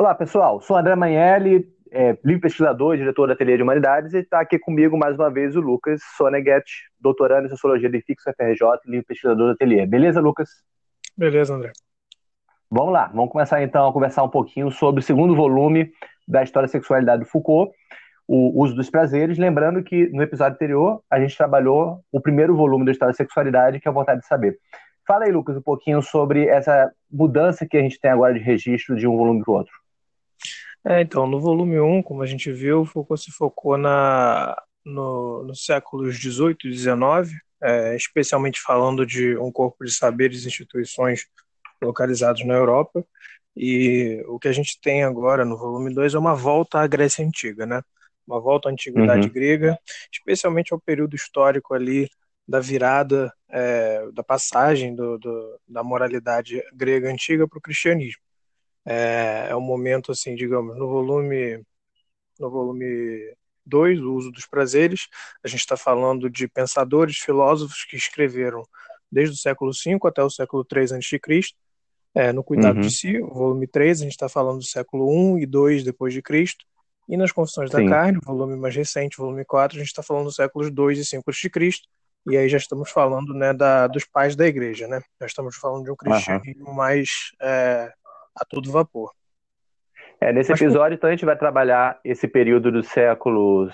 [0.00, 0.62] Olá, pessoal.
[0.62, 4.96] Sou André Manelli, é, livre pesquisador, diretor da Ateliê de Humanidades, e está aqui comigo
[4.96, 6.64] mais uma vez o Lucas Sonegat,
[6.98, 9.84] doutorando em Sociologia do IFIX FRJ, livre pesquisador da Ateliê.
[9.84, 10.48] Beleza, Lucas?
[11.14, 11.72] Beleza, André.
[12.70, 15.92] Vamos lá, vamos começar então a conversar um pouquinho sobre o segundo volume
[16.26, 17.70] da História da Sexualidade do Foucault,
[18.26, 19.36] o uso dos prazeres.
[19.36, 23.78] Lembrando que no episódio anterior a gente trabalhou o primeiro volume da História da Sexualidade,
[23.78, 24.58] que é a vontade de saber.
[25.06, 28.96] Fala aí, Lucas, um pouquinho sobre essa mudança que a gente tem agora de registro
[28.96, 29.80] de um volume para o outro.
[30.84, 35.64] É, então, no volume 1, como a gente viu, Foucault se focou na, no, nos
[35.64, 41.26] séculos 18 e 19, é, especialmente falando de um corpo de saberes e instituições
[41.82, 43.04] localizados na Europa.
[43.56, 47.24] E o que a gente tem agora no volume 2 é uma volta à Grécia
[47.24, 47.82] Antiga, né?
[48.26, 49.32] Uma volta à antiguidade uhum.
[49.32, 49.78] grega,
[50.10, 52.08] especialmente ao período histórico ali
[52.46, 58.22] da virada, é, da passagem do, do, da moralidade grega antiga para o cristianismo.
[58.84, 61.62] É, é um momento, assim, digamos, no volume
[62.40, 63.34] no volume
[63.66, 65.08] 2, o uso dos prazeres,
[65.44, 68.62] a gente está falando de pensadores, filósofos que escreveram
[69.12, 71.20] desde o século V até o século III a.C.,
[72.12, 72.80] é, no Cuidado uhum.
[72.80, 76.12] de Si, o volume 3, a gente está falando do século I e II depois
[76.12, 76.64] de Cristo,
[77.08, 77.84] e nas Confissões Sim.
[77.84, 80.98] da Carne, o volume mais recente, volume 4, a gente está falando dos séculos II
[80.98, 81.50] e V a.C.,
[82.26, 85.00] e aí já estamos falando né, da, dos pais da igreja, né?
[85.18, 86.74] Já estamos falando de um cristianismo uhum.
[86.74, 87.08] mais
[87.40, 87.90] é,
[88.40, 89.12] a todo vapor.
[90.20, 93.70] É, nesse Mas, episódio, então, a gente vai trabalhar esse período do século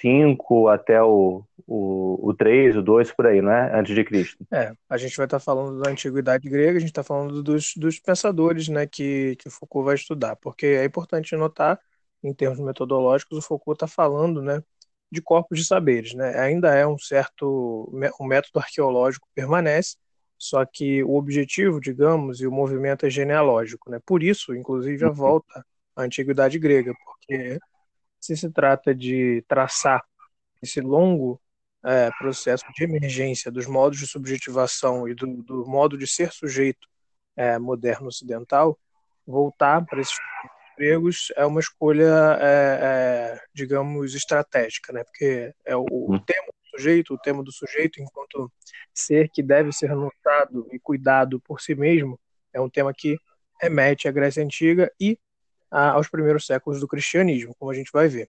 [0.00, 3.78] 5 até o, o, o 3, o 2, por aí, não é?
[3.78, 4.44] Antes de Cristo.
[4.52, 7.98] É, a gente vai estar falando da antiguidade grega, a gente está falando dos, dos
[8.00, 11.78] pensadores né, que, que Foucault vai estudar, porque é importante notar,
[12.22, 14.62] em termos metodológicos, o Foucault está falando né,
[15.10, 16.14] de corpos de saberes.
[16.14, 16.38] Né?
[16.38, 17.88] Ainda é um certo.
[18.18, 19.96] O método arqueológico permanece,
[20.38, 23.90] só que o objetivo, digamos, e o movimento é genealógico.
[23.90, 23.98] Né?
[24.04, 25.14] Por isso, inclusive, a uhum.
[25.14, 25.64] volta
[25.94, 27.58] à antiguidade grega, porque
[28.20, 30.04] se se trata de traçar
[30.62, 31.40] esse longo
[31.84, 36.86] é, processo de emergência dos modos de subjetivação e do, do modo de ser sujeito
[37.36, 38.78] é, moderno ocidental,
[39.26, 40.16] voltar para esses
[40.72, 45.04] empregos é uma escolha, é, é, digamos, estratégica, né?
[45.04, 46.18] Porque é o, o hum.
[46.18, 48.50] tema sujeito, o tema do sujeito enquanto
[48.92, 52.18] ser que deve ser notado e cuidado por si mesmo,
[52.52, 53.18] é um tema que
[53.60, 55.18] remete à Grécia Antiga e
[55.70, 58.28] a, aos primeiros séculos do cristianismo, como a gente vai ver.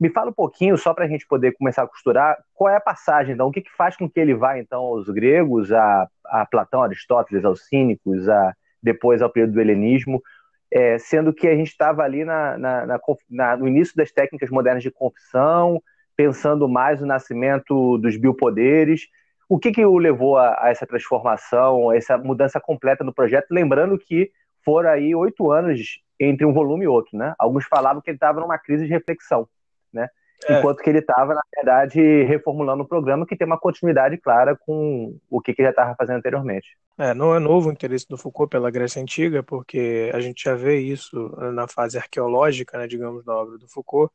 [0.00, 2.80] Me fala um pouquinho, só para a gente poder começar a costurar, qual é a
[2.80, 6.46] passagem, então, o que, que faz com que ele vá, então, aos gregos, a, a
[6.46, 10.22] Platão, Aristóteles, aos cínicos, a, depois ao período do helenismo,
[10.70, 13.00] é, sendo que a gente estava ali na, na,
[13.30, 15.82] na, no início das técnicas modernas de confissão,
[16.16, 19.06] pensando mais no nascimento dos biopoderes.
[19.48, 23.46] O que, que o levou a, a essa transformação, a essa mudança completa no projeto?
[23.50, 24.30] Lembrando que
[24.64, 27.34] foram aí oito anos entre um volume e outro, né?
[27.38, 29.48] Alguns falavam que ele estava numa crise de reflexão
[29.92, 30.08] né?
[30.46, 30.58] É.
[30.58, 35.18] Enquanto que ele estava, na verdade, reformulando o programa que tem uma continuidade clara com
[35.28, 36.76] o que, que ele já estava fazendo anteriormente.
[36.96, 40.54] É, não é novo o interesse do Foucault pela Grécia Antiga, porque a gente já
[40.54, 41.16] vê isso
[41.52, 44.12] na fase arqueológica, né, digamos, da obra do Foucault,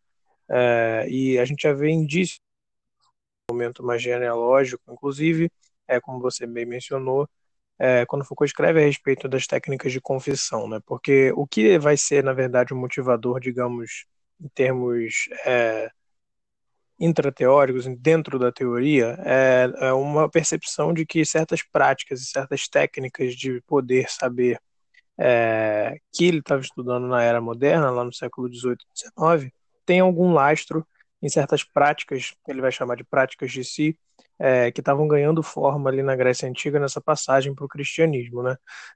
[0.50, 2.42] é, e a gente já vê indícios
[3.50, 5.50] no momento mais genealógico, inclusive,
[5.88, 7.28] é, como você bem mencionou,
[7.80, 11.96] é, quando Foucault escreve a respeito das técnicas de confissão, né, porque o que vai
[11.96, 14.06] ser, na verdade, o motivador, digamos,
[14.42, 15.90] em termos é,
[17.04, 23.36] intrateóricos, dentro da teoria, é, é, uma percepção de que certas práticas e certas técnicas
[23.36, 24.58] de poder saber
[25.18, 29.54] é, que ele estava estudando na era moderna, lá no século XVIII e XIX,
[29.86, 30.88] tem algum lastro
[31.22, 33.98] em certas práticas, ele vai chamar de práticas de si,
[34.40, 38.56] é, que estavam ganhando forma ali na Grécia Antiga nessa passagem para o cristianismo, né?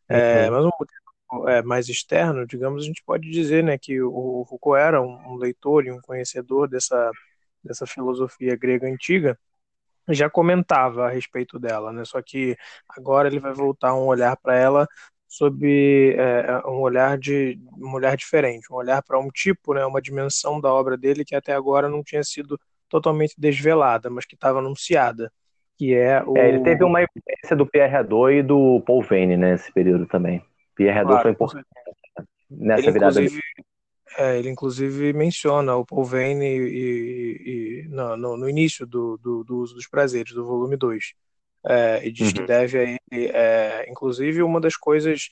[0.10, 0.56] É, uhum.
[0.56, 5.02] mas um é, mais externo, digamos, a gente pode dizer né, que o Foucault era
[5.02, 7.12] um, um leitor e um conhecedor dessa,
[7.68, 9.38] dessa filosofia grega antiga,
[10.10, 12.06] já comentava a respeito dela, né?
[12.06, 12.56] Só que
[12.90, 14.88] agora ele vai voltar um olhar para ela
[15.28, 20.02] sob é, um olhar de um olhar diferente, um olhar para um tipo, né, uma
[20.02, 24.60] dimensão da obra dele que até agora não tinha sido totalmente desvelada, mas que estava
[24.60, 25.30] anunciada,
[25.78, 29.36] que é o é, ele teve uma influência do Pierre Hadot e do Paul Vane
[29.36, 30.42] né, nesse período também.
[30.76, 31.68] Pierre claro, foi importante
[32.50, 33.22] nessa ele, virada.
[33.22, 33.44] Inclusive,
[34.18, 39.44] é, ele inclusive menciona o Paul Vane e, e, e no, no, início do, do,
[39.44, 41.14] do, uso dos prazeres, do volume 2.
[41.66, 42.34] É, e diz uhum.
[42.34, 45.30] que deve a ele, é, inclusive, uma das coisas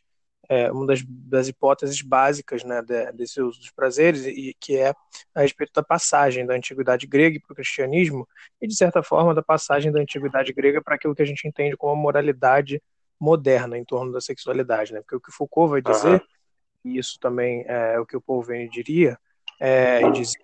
[0.50, 4.94] é, uma das, das, hipóteses básicas né, de, desse uso dos prazeres, e que é
[5.34, 8.28] a respeito da passagem da antiguidade grega para o cristianismo,
[8.62, 11.76] e de certa forma da passagem da antiguidade grega para aquilo que a gente entende
[11.76, 12.82] como a moralidade
[13.20, 14.94] moderna em torno da sexualidade.
[14.94, 15.02] Né?
[15.02, 16.28] Porque o que Foucault vai dizer, uhum.
[16.86, 19.18] E isso também é o que o Paul Vane diria,
[19.60, 20.40] é, e dizia,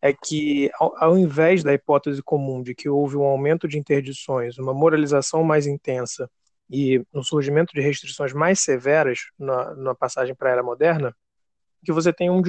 [0.00, 4.58] é que, ao, ao, invés da hipótese comum de que houve um aumento de interdições,
[4.58, 6.28] uma moralização mais intensa
[6.68, 11.14] e um surgimento de restrições mais severas na, na passagem para a era moderna,
[11.84, 12.42] que você tem um,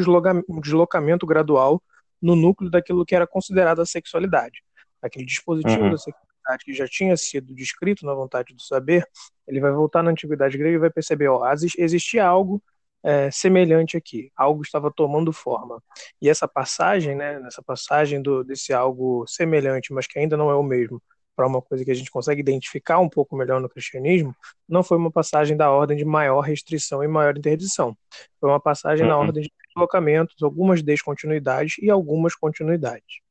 [0.49, 1.83] um deslocamento gradual
[2.21, 4.63] no núcleo daquilo que era considerado a sexualidade.
[5.01, 5.91] Aquele dispositivo uhum.
[5.91, 9.05] da sexualidade que já tinha sido descrito na vontade do saber,
[9.47, 11.43] ele vai voltar na antiguidade grega e vai perceber, ó,
[11.77, 12.63] existia algo
[13.03, 15.81] é, semelhante aqui, algo estava tomando forma.
[16.21, 20.55] E essa passagem, né, nessa passagem do, desse algo semelhante, mas que ainda não é
[20.55, 21.01] o mesmo,
[21.35, 24.35] para uma coisa que a gente consegue identificar um pouco melhor no cristianismo,
[24.69, 27.97] não foi uma passagem da ordem de maior restrição e maior interdição.
[28.39, 29.11] Foi uma passagem uhum.
[29.11, 33.21] na ordem de deslocamentos, algumas descontinuidades e algumas continuidades.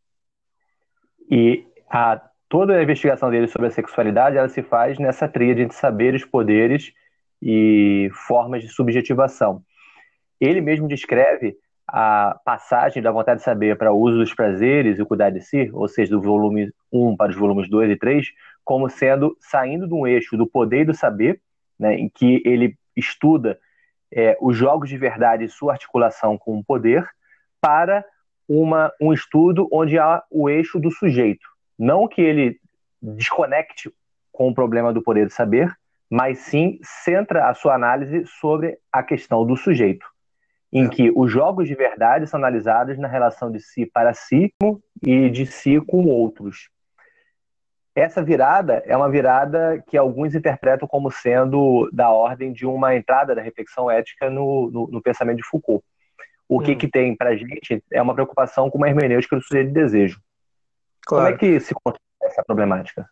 [1.30, 5.74] E a, toda a investigação dele sobre a sexualidade, ela se faz nessa tríade de
[5.74, 6.92] saberes, poderes
[7.42, 9.62] e formas de subjetivação.
[10.40, 11.56] Ele mesmo descreve
[11.88, 15.40] a passagem da vontade de saber para o uso dos prazeres e o cuidar de
[15.40, 18.28] si, ou seja, do volume 1 para os volumes 2 e 3,
[18.64, 21.40] como sendo saindo de um eixo do poder e do saber,
[21.78, 23.58] né, em que ele estuda
[24.12, 27.06] é, os jogos de verdade e sua articulação com o poder,
[27.60, 28.04] para
[28.48, 31.48] uma, um estudo onde há o eixo do sujeito.
[31.78, 32.60] Não que ele
[33.00, 33.92] desconecte
[34.30, 35.74] com o problema do poder do saber,
[36.12, 40.04] mas sim centra a sua análise sobre a questão do sujeito,
[40.70, 40.88] em é.
[40.90, 44.52] que os jogos de verdade são analisados na relação de si para si
[45.02, 46.68] e de si com outros.
[47.94, 53.34] Essa virada é uma virada que alguns interpretam como sendo da ordem de uma entrada
[53.34, 55.82] da reflexão ética no, no, no pensamento de Foucault.
[56.46, 56.76] O que, hum.
[56.76, 60.20] que tem para a gente é uma preocupação com uma hermenêutica do sujeito de desejo.
[61.06, 61.24] Claro.
[61.24, 63.08] Como é que se constrói essa problemática?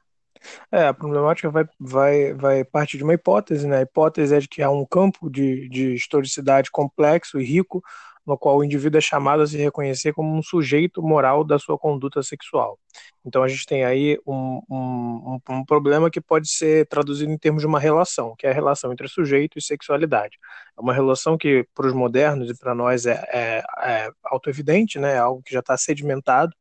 [0.72, 3.78] É, a problemática vai, vai, vai partir de uma hipótese, né?
[3.78, 7.82] A hipótese é de que há um campo de, de historicidade complexo e rico,
[8.26, 11.78] no qual o indivíduo é chamado a se reconhecer como um sujeito moral da sua
[11.78, 12.78] conduta sexual.
[13.24, 17.62] Então a gente tem aí um, um, um, problema que pode ser traduzido em termos
[17.62, 20.38] de uma relação, que é a relação entre sujeito e sexualidade.
[20.78, 25.14] É uma relação que, para os modernos e para nós, é, é, é auto-evidente, né?
[25.14, 26.54] é algo que já está sedimentado,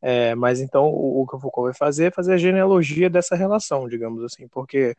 [0.00, 3.34] é, mas então o, o, que o Foucault vai fazer é fazer a genealogia dessa
[3.34, 4.94] relação, digamos assim, porque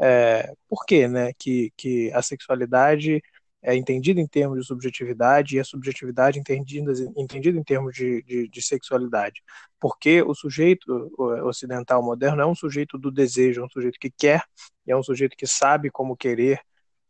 [0.00, 3.22] é, por que, né, que, que a sexualidade
[3.62, 8.48] é entendida em termos de subjetividade e a subjetividade entendida, entendida em termos de, de,
[8.48, 9.42] de sexualidade?
[9.80, 11.10] Porque o sujeito
[11.44, 14.42] ocidental moderno é um sujeito do desejo, é um sujeito que quer,
[14.86, 16.60] é um sujeito que sabe como querer,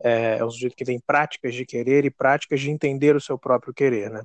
[0.01, 3.39] é, é um sujeito que tem práticas de querer e práticas de entender o seu
[3.39, 4.23] próprio querer, né?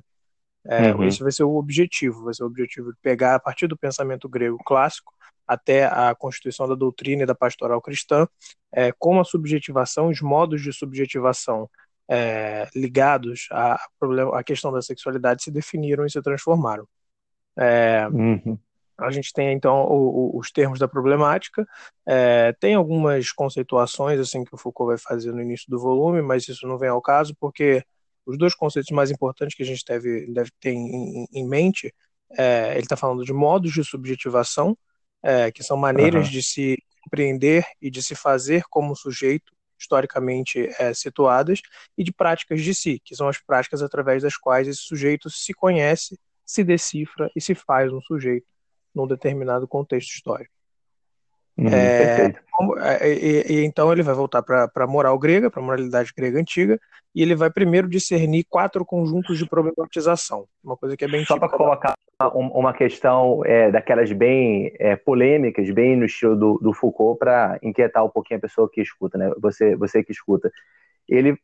[0.66, 1.04] É, uhum.
[1.04, 4.28] Esse vai ser o objetivo, vai ser o objetivo de pegar a partir do pensamento
[4.28, 5.12] grego clássico
[5.46, 8.26] até a constituição da doutrina e da pastoral cristã,
[8.72, 11.68] é, como a subjetivação, os modos de subjetivação
[12.08, 16.86] é, ligados à, problema, à questão da sexualidade se definiram e se transformaram.
[17.56, 18.56] É, uhum.
[18.96, 21.66] A gente tem então o, o, os termos da problemática,
[22.06, 26.46] é, tem algumas conceituações assim que o Foucault vai fazer no início do volume, mas
[26.46, 27.82] isso não vem ao caso porque
[28.30, 31.92] os dois conceitos mais importantes que a gente deve, deve ter em, em mente,
[32.36, 34.76] é, ele está falando de modos de subjetivação,
[35.22, 36.32] é, que são maneiras uhum.
[36.32, 41.60] de se compreender e de se fazer como sujeito historicamente é, situadas,
[41.96, 45.54] e de práticas de si, que são as práticas através das quais esse sujeito se
[45.54, 48.46] conhece, se decifra e se faz um sujeito
[48.94, 50.52] num determinado contexto histórico.
[51.60, 52.32] Uhum, é,
[53.00, 56.40] é, e, e, então ele vai voltar para a moral grega, para a moralidade grega
[56.40, 56.80] antiga,
[57.14, 61.38] e ele vai primeiro discernir quatro conjuntos de problematização, uma coisa que é bem Só
[61.38, 66.72] para colocar uma, uma questão é, daquelas bem é, polêmicas, bem no estilo do, do
[66.72, 69.30] Foucault, para inquietar um pouquinho a pessoa que escuta, né?
[69.38, 70.50] Você, você que escuta.
[71.06, 71.38] Ele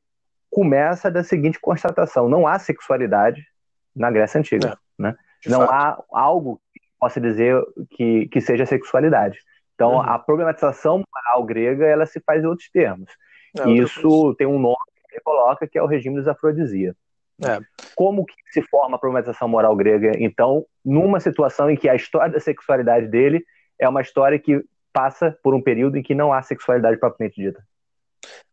[0.50, 3.46] começa da seguinte constatação: não há sexualidade
[3.94, 4.78] na Grécia Antiga.
[4.98, 5.16] É, né?
[5.46, 5.72] Não fato.
[6.12, 9.38] há algo que possa dizer que, que seja sexualidade.
[9.76, 10.00] Então, uhum.
[10.00, 13.10] a problematização moral grega ela se faz em outros termos.
[13.58, 14.76] É, Isso tem um nome
[15.08, 16.96] que ele coloca, que é o regime dos afrodisia.
[17.44, 17.60] É.
[17.94, 22.32] Como que se forma a problematização moral grega, então, numa situação em que a história
[22.32, 23.44] da sexualidade dele
[23.78, 27.62] é uma história que passa por um período em que não há sexualidade propriamente dita?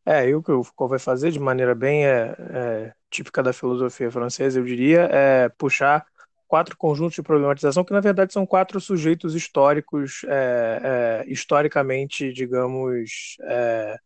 [0.05, 3.53] É, e o que o Foucault vai fazer de maneira bem é, é, típica da
[3.53, 6.05] filosofia francesa, eu diria, é puxar
[6.53, 13.37] quatro conjuntos de problematização que na verdade são quatro sujeitos históricos, é, é, historicamente, digamos,
[13.41, 13.97] é,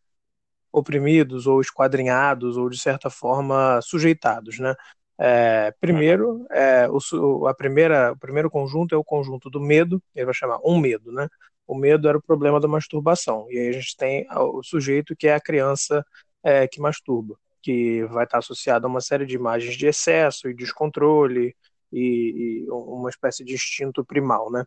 [0.72, 4.74] oprimidos ou esquadrinhados ou de certa forma sujeitados, né?
[5.20, 10.24] É, primeiro, é, o, a primeira, o primeiro conjunto é o conjunto do medo, ele
[10.24, 11.28] vai chamar um medo, né?
[11.68, 13.46] O medo era o problema da masturbação.
[13.50, 16.02] E aí a gente tem o sujeito que é a criança
[16.42, 20.54] é, que masturba, que vai estar associado a uma série de imagens de excesso e
[20.54, 21.54] descontrole
[21.92, 24.66] e, e uma espécie de instinto primal, né?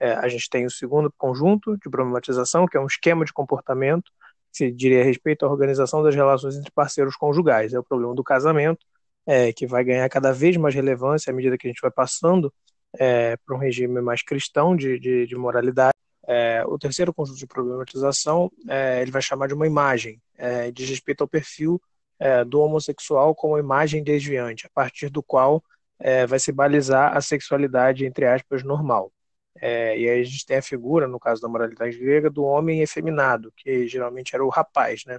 [0.00, 4.10] É, a gente tem o segundo conjunto de problematização, que é um esquema de comportamento
[4.52, 7.74] que diria respeito à organização das relações entre parceiros conjugais.
[7.74, 8.84] É o problema do casamento,
[9.26, 12.52] é, que vai ganhar cada vez mais relevância à medida que a gente vai passando
[12.98, 15.94] é, para um regime mais cristão de, de, de moralidade.
[16.26, 20.88] É, o terceiro conjunto de problematização é, ele vai chamar de uma imagem, é, diz
[20.88, 21.80] respeito ao perfil
[22.18, 25.62] é, do homossexual como imagem desviante, a partir do qual
[25.98, 29.12] é, vai se balizar a sexualidade, entre aspas, normal.
[29.60, 32.82] É, e aí a gente tem a figura, no caso da moralidade grega, do homem
[32.82, 35.18] efeminado, que geralmente era o rapaz, né?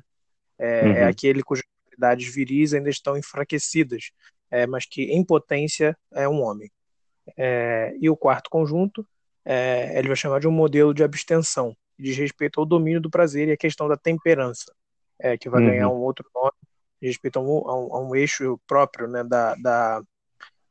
[0.59, 0.91] É, uhum.
[0.91, 4.11] é aquele cujas qualidades viris ainda estão enfraquecidas,
[4.49, 6.71] é, mas que em potência é um homem.
[7.35, 9.05] É, e o quarto conjunto,
[9.43, 13.09] é, ele vai chamar de um modelo de abstenção, que diz respeito ao domínio do
[13.09, 14.71] prazer e a questão da temperança,
[15.19, 15.69] é, que vai uhum.
[15.69, 16.51] ganhar um outro nome,
[17.01, 20.01] respeito a um, a um, a um eixo próprio né, da, da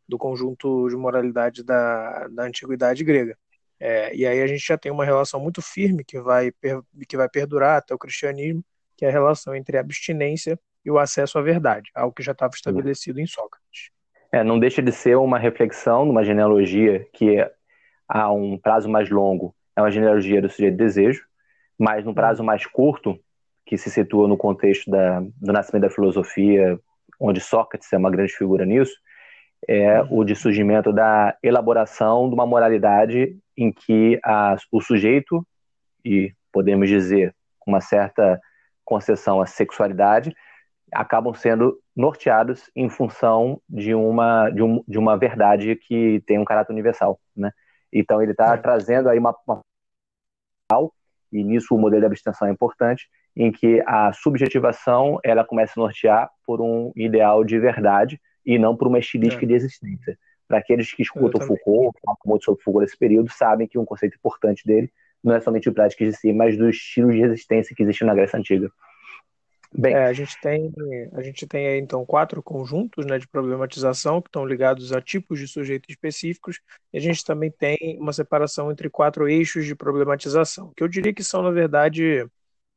[0.08, 3.36] do conjunto de moralidade da, da antiguidade grega.
[3.78, 6.50] É, e aí a gente já tem uma relação muito firme que vai,
[7.08, 8.64] que vai perdurar até o cristianismo,
[8.96, 12.32] que é a relação entre a abstinência e o acesso à verdade, algo que já
[12.32, 13.90] estava estabelecido em Sócrates.
[14.32, 17.36] É, não deixa de ser uma reflexão numa genealogia que
[18.08, 21.22] há um prazo mais longo é uma genealogia do sujeito de desejo,
[21.78, 23.18] mas no prazo mais curto,
[23.66, 26.80] que se situa no contexto da, do nascimento da filosofia,
[27.20, 28.94] onde Sócrates é uma grande figura nisso,
[29.68, 35.46] é o de surgimento da elaboração de uma moralidade em que a, o sujeito,
[36.04, 38.40] e podemos dizer com uma certa
[38.84, 40.34] concessão à sexualidade,
[40.92, 46.44] acabam sendo norteados em função de uma, de, um, de uma verdade que tem um
[46.44, 47.20] caráter universal.
[47.36, 47.50] Né?
[47.92, 49.60] Então ele está trazendo aí uma, uma
[51.32, 55.82] e nisso o modelo de abstenção é importante, em que a subjetivação ela começa a
[55.82, 59.48] nortear por um ideal de verdade e não por uma estilística é.
[59.48, 60.18] de existência.
[60.46, 64.16] Para aqueles que escutam Foucault, falam muito sobre Foucault nesse período, sabem que um conceito
[64.16, 64.90] importante dele
[65.22, 68.14] não é somente o práticas de si, mas do estilo de resistência que existe na
[68.14, 68.70] Grécia Antiga.
[69.74, 70.72] Bem, é, a gente tem
[71.12, 75.40] a gente tem aí então quatro conjuntos né, de problematização que estão ligados a tipos
[75.40, 76.60] de sujeitos específicos
[76.92, 81.12] e a gente também tem uma separação entre quatro eixos de problematização que eu diria
[81.12, 82.26] que são na verdade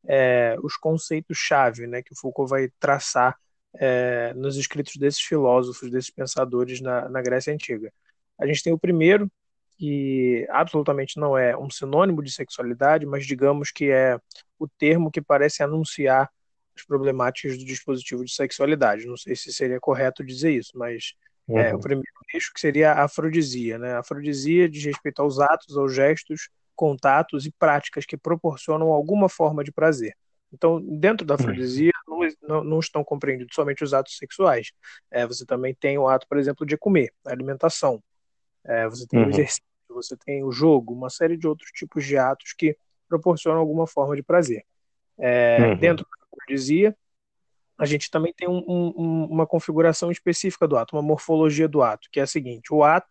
[0.08, 3.38] é, os conceitos chave né, que o Foucault vai traçar
[3.76, 7.92] é, nos escritos desses filósofos, desses pensadores na, na Grécia Antiga.
[8.40, 9.30] A gente tem o primeiro,
[9.78, 14.20] que absolutamente não é um sinônimo de sexualidade, mas digamos que é
[14.60, 16.30] o termo que parece anunciar
[16.76, 19.08] as problemáticas do dispositivo de sexualidade.
[19.08, 21.14] Não sei se seria correto dizer isso, mas
[21.48, 21.60] uhum.
[21.60, 23.78] é o primeiro eixo que seria a afrodisia.
[23.78, 23.94] Né?
[23.94, 29.64] A afrodisia diz respeito aos atos, aos gestos, contatos e práticas que proporcionam alguma forma
[29.64, 30.16] de prazer.
[30.52, 34.72] Então, dentro da afrodisia, não, não, não estão compreendidos somente os atos sexuais.
[35.12, 38.02] É, você também tem o ato, por exemplo, de comer, a alimentação.
[38.66, 39.28] É, você tem uhum.
[39.28, 42.76] o exercício, você tem o jogo, uma série de outros tipos de atos que
[43.08, 44.64] proporcionam alguma forma de prazer.
[45.18, 45.78] É, uhum.
[45.78, 46.96] Dentro da afrodisia,
[47.78, 52.10] a gente também tem um, um, uma configuração específica do ato, uma morfologia do ato,
[52.12, 53.08] que é a seguinte: o ato,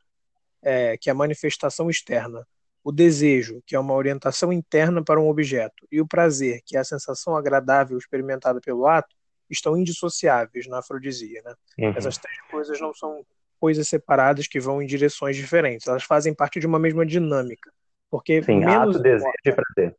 [0.60, 2.46] é, que é a manifestação externa
[2.88, 6.80] o desejo, que é uma orientação interna para um objeto, e o prazer, que é
[6.80, 9.14] a sensação agradável experimentada pelo ato,
[9.50, 11.42] estão indissociáveis na afrodisia.
[11.44, 11.54] Né?
[11.80, 11.94] Uhum.
[11.94, 13.22] Essas três coisas não são
[13.60, 17.70] coisas separadas que vão em direções diferentes, elas fazem parte de uma mesma dinâmica.
[18.10, 19.02] Porque Sim, menos ato, importa...
[19.02, 19.96] desejo e prazer.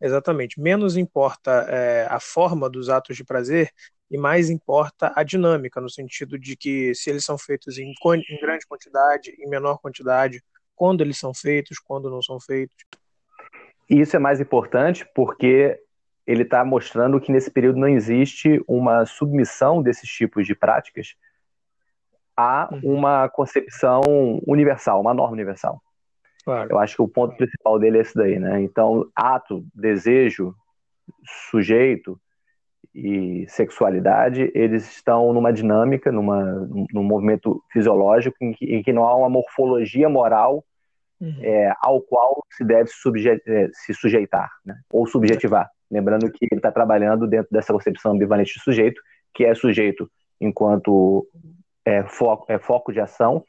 [0.00, 0.60] Exatamente.
[0.60, 3.70] Menos importa é, a forma dos atos de prazer
[4.10, 8.40] e mais importa a dinâmica, no sentido de que se eles são feitos em, em
[8.40, 10.42] grande quantidade, em menor quantidade,
[10.80, 12.74] quando eles são feitos, quando não são feitos.
[13.90, 15.78] E isso é mais importante porque
[16.26, 21.16] ele está mostrando que nesse período não existe uma submissão desses tipos de práticas
[22.34, 22.96] a uhum.
[22.96, 24.00] uma concepção
[24.46, 25.82] universal, uma norma universal.
[26.46, 26.72] Claro.
[26.72, 28.62] Eu acho que o ponto principal dele é esse daí, né?
[28.62, 30.54] Então, ato, desejo,
[31.50, 32.18] sujeito
[32.94, 36.42] e sexualidade, eles estão numa dinâmica, numa,
[36.90, 40.64] num movimento fisiológico em que, em que não há uma morfologia moral
[41.20, 41.38] uhum.
[41.42, 42.90] é, ao qual se deve
[43.46, 44.76] é, se sujeitar, né?
[44.90, 45.68] ou subjetivar.
[45.90, 49.00] Lembrando que ele está trabalhando dentro dessa concepção ambivalente de sujeito,
[49.34, 50.10] que é sujeito
[50.40, 51.26] enquanto
[51.84, 53.44] é, foco, é foco de ação,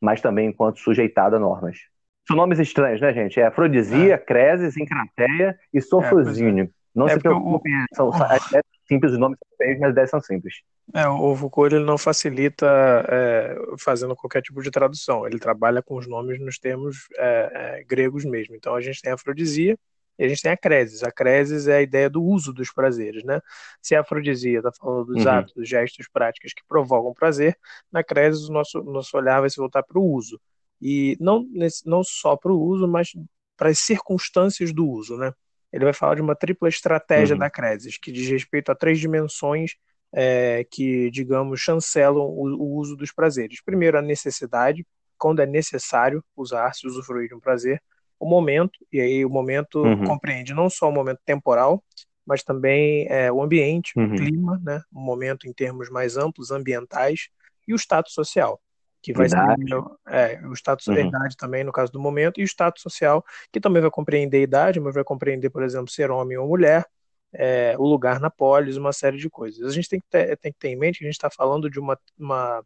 [0.00, 1.78] mas também enquanto sujeitado a normas.
[2.26, 3.40] São nomes estranhos, né, gente?
[3.40, 4.18] É afrodisia, é.
[4.18, 6.64] creses, encrateia e sofrosínio.
[6.64, 7.94] É, Não é se preocupem, o...
[7.94, 8.10] são,
[8.54, 8.60] é,
[8.92, 10.54] simples, os nomes são feios, mas as ideias são simples.
[10.94, 12.66] É, o Foucault ele não facilita
[13.08, 15.26] é, fazendo qualquer tipo de tradução.
[15.26, 18.54] Ele trabalha com os nomes nos termos é, é, gregos mesmo.
[18.54, 19.78] Então a gente tem a afrodisia
[20.18, 21.02] e a gente tem a cresis.
[21.02, 23.40] A cresis é a ideia do uso dos prazeres, né?
[23.80, 25.30] Se a afrodisia está falando dos uhum.
[25.30, 27.56] atos, gestos, práticas que provocam prazer,
[27.90, 30.40] na cresis o nosso, nosso olhar vai se voltar para o uso.
[30.80, 31.46] E não,
[31.86, 33.12] não só para o uso, mas
[33.56, 35.32] para as circunstâncias do uso, né?
[35.72, 37.40] Ele vai falar de uma tripla estratégia uhum.
[37.40, 39.76] da cresis, que diz respeito a três dimensões
[40.12, 43.62] é, que, digamos, chancelam o, o, uso dos prazeres.
[43.62, 44.86] Primeiro, a necessidade,
[45.16, 47.82] quando é necessário usar-se, usufruir de um prazer.
[48.20, 50.04] O momento, e aí o momento uhum.
[50.04, 51.82] compreende não só o momento temporal,
[52.24, 54.12] mas também é, o ambiente, uhum.
[54.12, 54.82] o clima, né?
[54.92, 57.28] o momento em termos mais amplos, ambientais,
[57.66, 58.60] e o status social,
[59.02, 59.68] que vai idade.
[59.68, 60.96] ser é, o status uhum.
[60.96, 64.42] idade também, no caso do momento, e o status social, que também vai compreender a
[64.42, 66.86] idade, mas vai compreender, por exemplo, ser homem ou mulher,
[67.32, 69.66] é, o lugar na polis, uma série de coisas.
[69.66, 71.68] A gente tem que ter, tem que ter em mente que a gente está falando
[71.68, 72.64] de uma, uma,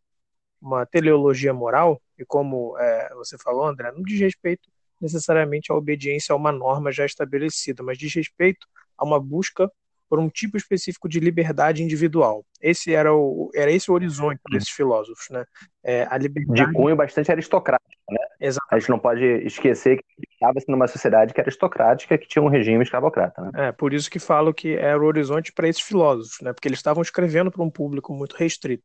[0.61, 4.69] uma teleologia moral, e como é, você falou, André, não diz respeito
[5.01, 8.67] necessariamente à obediência a uma norma já estabelecida, mas diz respeito
[8.97, 9.71] a uma busca
[10.09, 12.45] por um tipo específico de liberdade individual.
[12.61, 15.45] Esse era o era esse o horizonte desses filósofos, né?
[15.85, 18.19] É, a liberdade de cunho bastante aristocrático, né?
[18.41, 18.75] Exatamente.
[18.75, 22.49] A gente não pode esquecer que estava-se numa sociedade que era aristocrática, que tinha um
[22.49, 23.51] regime escravocrata, né?
[23.69, 26.53] É, por isso que falo que era o horizonte para esses filósofos, né?
[26.53, 28.85] Porque eles estavam escrevendo para um público muito restrito.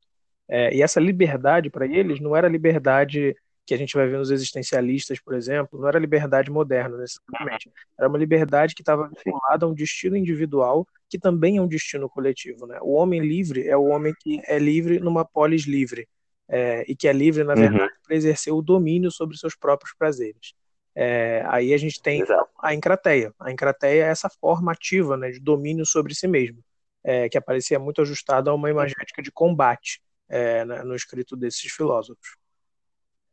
[0.49, 4.31] É, e essa liberdade para eles não era liberdade que a gente vai ver nos
[4.31, 7.71] existencialistas, por exemplo, não era liberdade moderna necessariamente.
[7.97, 12.09] Era uma liberdade que estava vinculada a um destino individual que também é um destino
[12.09, 12.65] coletivo.
[12.65, 12.79] Né?
[12.81, 16.07] O homem livre é o homem que é livre numa polis livre
[16.47, 17.59] é, e que é livre, na uhum.
[17.59, 17.99] verdade, uhum.
[18.03, 20.53] para exercer o domínio sobre seus próprios prazeres.
[20.93, 22.49] É, aí a gente tem Exato.
[22.61, 23.33] a encrateia.
[23.39, 26.61] A encrateia é essa forma ativa né, de domínio sobre si mesmo,
[27.03, 32.35] é, que aparecia muito ajustada a uma imagética de combate é, no escrito desses filósofos.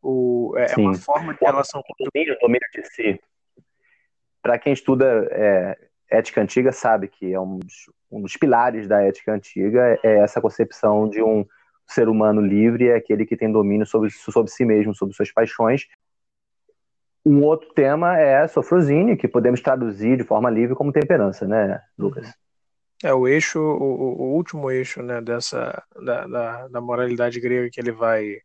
[0.02, 3.20] O, é, é uma forma de relação com o domínio, domínio de si.
[4.40, 5.78] Para quem estuda é,
[6.10, 10.40] ética antiga, sabe que é um dos, um dos pilares da ética antiga é essa
[10.40, 11.44] concepção de um
[11.86, 15.86] ser humano livre, é aquele que tem domínio sobre, sobre si mesmo, sobre suas paixões.
[17.24, 22.32] Um outro tema é sofrosínio, que podemos traduzir de forma livre como temperança, né, Lucas?
[23.02, 27.80] É o eixo, o, o último eixo, né, dessa da, da, da moralidade grega que
[27.80, 28.38] ele vai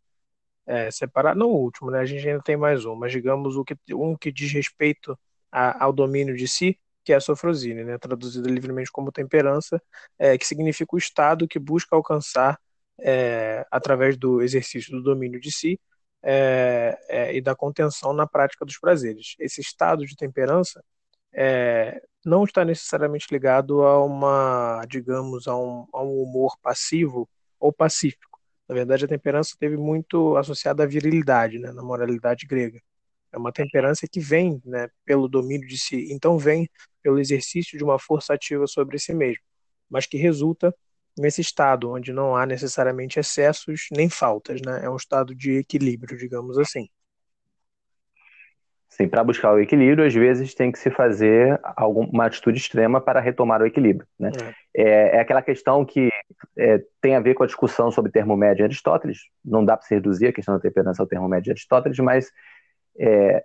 [0.65, 1.99] é, separar, não o último, né?
[1.99, 5.17] A gente ainda tem mais um, mas digamos o que, um que diz respeito
[5.52, 7.97] a, ao domínio de si, que é a sofrosine, né?
[7.97, 9.82] Traduzida livremente como temperança,
[10.17, 12.60] é, que significa o estado que busca alcançar
[12.99, 15.80] é, através do exercício do domínio de si
[16.21, 19.36] é, é, e da contenção na prática dos prazeres.
[19.39, 20.84] Esse estado de temperança
[21.34, 27.73] é, não está necessariamente ligado a uma, digamos, a um, a um humor passivo ou
[27.73, 28.33] pacífico
[28.73, 32.81] na verdade, a temperança teve muito associada à virilidade, né, na moralidade grega.
[33.31, 36.67] É uma temperança que vem né, pelo domínio de si, então vem
[37.03, 39.43] pelo exercício de uma força ativa sobre si mesmo,
[39.88, 40.73] mas que resulta
[41.15, 44.83] nesse estado onde não há necessariamente excessos nem faltas, né?
[44.83, 46.88] É um estado de equilíbrio, digamos assim.
[48.89, 53.19] Sim, para buscar o equilíbrio, às vezes tem que se fazer alguma atitude extrema para
[53.19, 54.07] retomar o equilíbrio.
[54.19, 54.31] Né?
[54.75, 54.83] É.
[54.83, 56.09] É, é aquela questão que
[56.58, 59.19] é, tem a ver com a discussão sobre termo médio de Aristóteles.
[59.43, 62.32] Não dá para se reduzir a questão da temperança ao termo médio de Aristóteles, mas
[62.98, 63.43] é,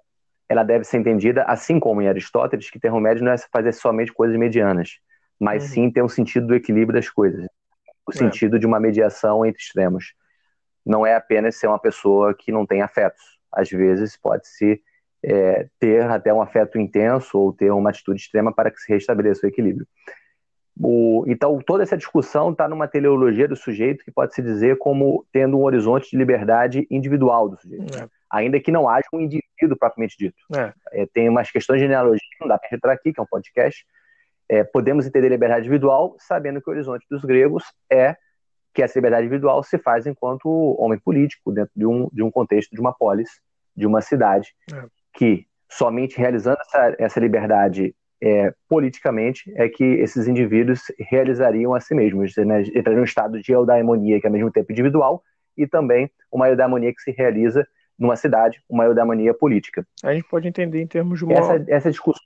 [0.49, 4.13] ela deve ser entendida, assim como em Aristóteles, que termo médio não é fazer somente
[4.13, 4.99] coisas medianas,
[5.39, 5.69] mas uhum.
[5.69, 7.45] sim ter um sentido do equilíbrio das coisas,
[8.07, 8.17] o é.
[8.17, 10.15] sentido de uma mediação entre extremos.
[10.85, 13.23] Não é apenas ser uma pessoa que não tem afetos.
[13.53, 14.81] Às vezes pode-se
[15.23, 19.47] é, ter até um afeto intenso ou ter uma atitude extrema para que se restabeleça
[19.47, 19.87] o equilíbrio.
[20.81, 25.27] O, então, toda essa discussão está numa teleologia do sujeito que pode se dizer como
[25.33, 28.09] tendo um horizonte de liberdade individual do sujeito, é.
[28.31, 30.37] ainda que não haja um indivíduo propriamente dito.
[30.55, 30.73] É.
[30.93, 33.85] É, tem umas questões de genealogia, não dá para entrar aqui, que é um podcast.
[34.49, 38.17] É, podemos entender liberdade individual sabendo que o horizonte dos gregos é
[38.73, 42.71] que essa liberdade individual se faz enquanto homem político, dentro de um, de um contexto
[42.71, 43.29] de uma polis,
[43.77, 50.27] de uma cidade, é que somente realizando essa, essa liberdade é, politicamente é que esses
[50.27, 52.63] indivíduos realizariam a si mesmos, né?
[52.75, 55.23] entrariam um estado de eudaimonia, que é ao mesmo tempo individual,
[55.57, 57.67] e também uma eudaimonia que se realiza
[57.99, 59.87] numa cidade, uma eudaimonia política.
[60.03, 61.35] A gente pode entender em termos de uma...
[61.35, 62.23] Essa, essa discussão...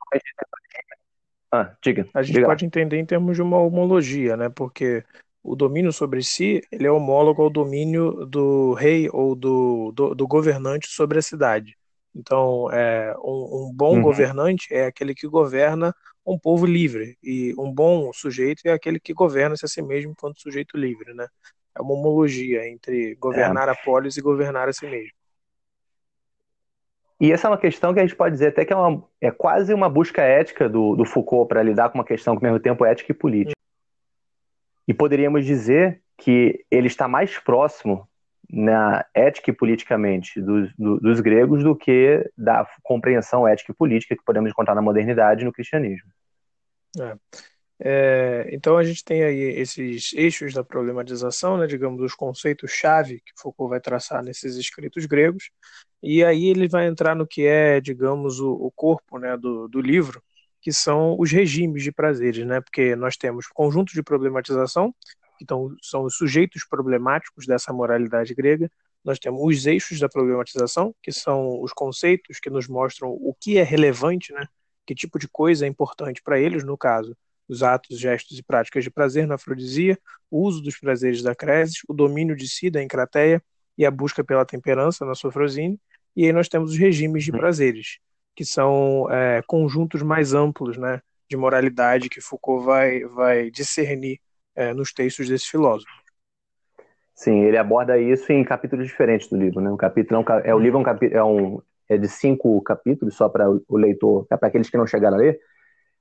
[1.51, 2.09] Ah, diga.
[2.15, 4.49] A gente diga pode entender em termos de uma homologia, né?
[4.49, 5.05] Porque
[5.43, 10.27] o domínio sobre si ele é homólogo ao domínio do rei ou do, do, do
[10.27, 11.77] governante sobre a cidade.
[12.15, 14.03] Então, é, um, um bom uhum.
[14.03, 15.95] governante é aquele que governa
[16.25, 20.41] um povo livre, e um bom sujeito é aquele que governa-se a si mesmo enquanto
[20.41, 21.27] sujeito livre, né?
[21.75, 23.73] É uma homologia entre governar é.
[23.73, 25.13] a polis e governar a si mesmo.
[27.19, 29.31] E essa é uma questão que a gente pode dizer até que é, uma, é
[29.31, 32.63] quase uma busca ética do, do Foucault para lidar com uma questão que, ao mesmo
[32.63, 33.57] tempo, é ética e política.
[34.87, 38.09] E poderíamos dizer que ele está mais próximo
[38.53, 44.15] na ética e politicamente dos, do, dos gregos do que da compreensão ética e política
[44.15, 46.11] que podemos encontrar na modernidade e no cristianismo.
[47.01, 47.17] É.
[47.85, 53.33] É, então a gente tem aí esses eixos da problematização, né, digamos, os conceitos-chave que
[53.37, 55.51] Foucault vai traçar nesses escritos gregos,
[56.01, 59.81] e aí ele vai entrar no que é, digamos, o, o corpo né, do, do
[59.81, 60.23] livro,
[60.61, 64.95] que são os regimes de prazeres, né, porque nós temos conjunto de problematização,
[65.43, 68.71] então são os sujeitos problemáticos dessa moralidade grega.
[69.05, 73.59] Nós temos os eixos da problematização, que são os conceitos que nos mostram o que
[73.59, 74.47] é relevante, né?
[74.87, 77.17] que tipo de coisa é importante para eles, no caso,
[77.49, 79.99] os atos, gestos e práticas de prazer na afrodisia,
[80.31, 83.43] o uso dos prazeres da creses, o domínio de si da encrateia
[83.77, 85.79] e a busca pela temperança na sofrosine.
[86.15, 87.99] E aí nós temos os regimes de prazeres,
[88.35, 94.21] que são é, conjuntos mais amplos né, de moralidade que Foucault vai, vai discernir
[94.55, 95.91] é, nos textos desse filósofo.
[97.15, 99.61] Sim, ele aborda isso em capítulos diferentes do livro.
[99.61, 99.71] Né?
[99.71, 102.61] O capítulo é, um, é o livro é um, capítulo, é, um, é de cinco
[102.63, 105.39] capítulos, só para o leitor, é para aqueles que não chegaram a ler.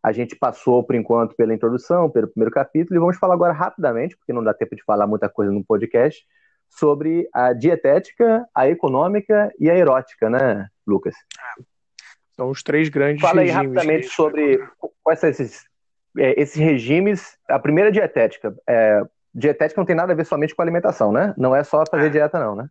[0.03, 4.17] A gente passou, por enquanto, pela introdução, pelo primeiro capítulo, e vamos falar agora rapidamente,
[4.17, 6.25] porque não dá tempo de falar muita coisa no podcast,
[6.67, 11.13] sobre a dietética, a econômica e a erótica, né, Lucas?
[12.31, 14.59] São os três grandes Fala aí rapidamente sobre
[15.03, 15.65] quais são esses
[16.17, 19.01] é, esses regimes, a primeira dietética, é,
[19.33, 21.33] dietética não tem nada a ver somente com alimentação, né?
[21.37, 22.09] Não é só fazer é.
[22.09, 22.67] dieta, não, né?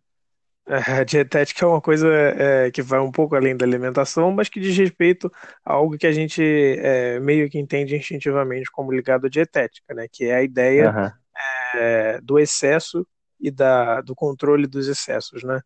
[0.67, 4.47] É, a dietética é uma coisa é, que vai um pouco além da alimentação, mas
[4.47, 5.31] que diz respeito
[5.65, 10.07] a algo que a gente é, meio que entende instintivamente como ligado à dietética, né?
[10.11, 12.19] Que é a ideia uhum.
[12.23, 13.05] do excesso
[13.39, 15.61] e da, do controle dos excessos, né?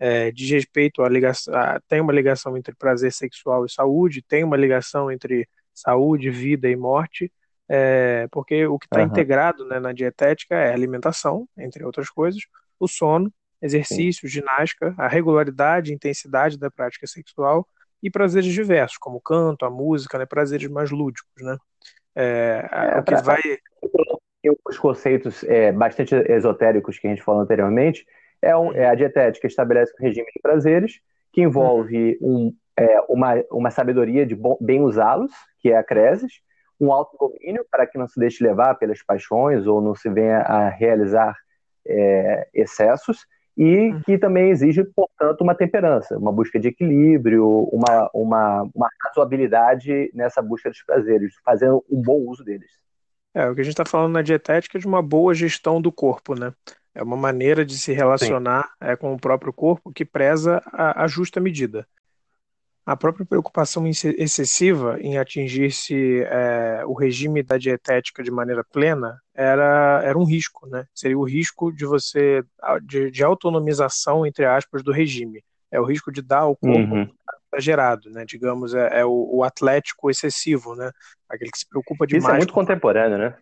[0.00, 4.44] É, diz respeito à ligação, a, tem uma ligação entre prazer sexual e saúde, tem
[4.44, 5.46] uma ligação entre
[5.78, 7.32] saúde, vida e morte,
[7.68, 9.06] é, porque o que está uhum.
[9.06, 12.40] integrado né, na dietética é a alimentação, entre outras coisas,
[12.80, 14.40] o sono, exercício, Sim.
[14.40, 17.66] ginástica, a regularidade e intensidade da prática sexual
[18.02, 21.56] e prazeres diversos, como o canto, a música, né, prazeres mais lúdicos, né?
[22.14, 23.40] É, é, o que vai...
[24.66, 28.06] Os conceitos é, bastante esotéricos que a gente falou anteriormente,
[28.40, 31.00] é, um, é a dietética estabelece um regime de prazeres
[31.32, 32.46] que envolve uhum.
[32.46, 36.40] um é, uma, uma sabedoria de bom, bem usá-los, que é a creses,
[36.80, 40.68] um autodomínio para que não se deixe levar pelas paixões ou não se venha a
[40.68, 41.36] realizar
[41.84, 44.02] é, excessos, e uhum.
[44.02, 50.40] que também exige, portanto, uma temperança, uma busca de equilíbrio, uma, uma, uma razoabilidade nessa
[50.40, 52.70] busca dos prazeres, fazendo um bom uso deles.
[53.34, 55.90] É, o que a gente está falando na dietética é de uma boa gestão do
[55.90, 56.52] corpo, né?
[56.94, 61.06] É uma maneira de se relacionar é, com o próprio corpo que preza a, a
[61.08, 61.86] justa medida
[62.88, 70.00] a própria preocupação excessiva em atingir-se é, o regime da dietética de maneira plena era,
[70.02, 70.86] era um risco, né?
[70.94, 72.42] Seria o risco de você
[72.84, 75.44] de, de autonomização entre aspas do regime.
[75.70, 77.06] É o risco de dar ao corpo uhum.
[77.52, 78.24] exagerado, né?
[78.26, 80.90] Digamos, é, é o, o, atlético excessivo, né?
[81.28, 82.24] Aquele que se preocupa demais.
[82.24, 83.34] Isso é muito contemporâneo, né?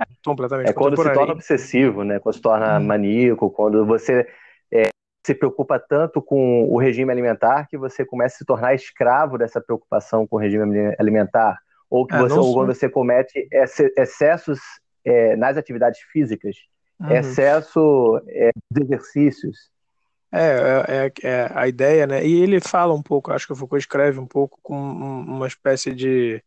[0.00, 0.70] É, completamente.
[0.70, 2.18] É quando se torna obsessivo, né?
[2.20, 2.86] Quando se torna uhum.
[2.86, 4.26] maníaco, quando você
[5.24, 9.60] se preocupa tanto com o regime alimentar que você começa a se tornar escravo dessa
[9.60, 11.58] preocupação com o regime alimentar,
[11.88, 13.48] ou que é, você, ou quando você comete
[13.96, 14.60] excessos
[15.04, 16.56] é, nas atividades físicas,
[17.00, 17.10] uhum.
[17.10, 19.72] excesso é, de exercícios.
[20.30, 22.26] É, é, é, é, a ideia, né?
[22.26, 25.94] E ele fala um pouco, acho que o Foucault escreve um pouco com uma espécie
[25.94, 26.42] de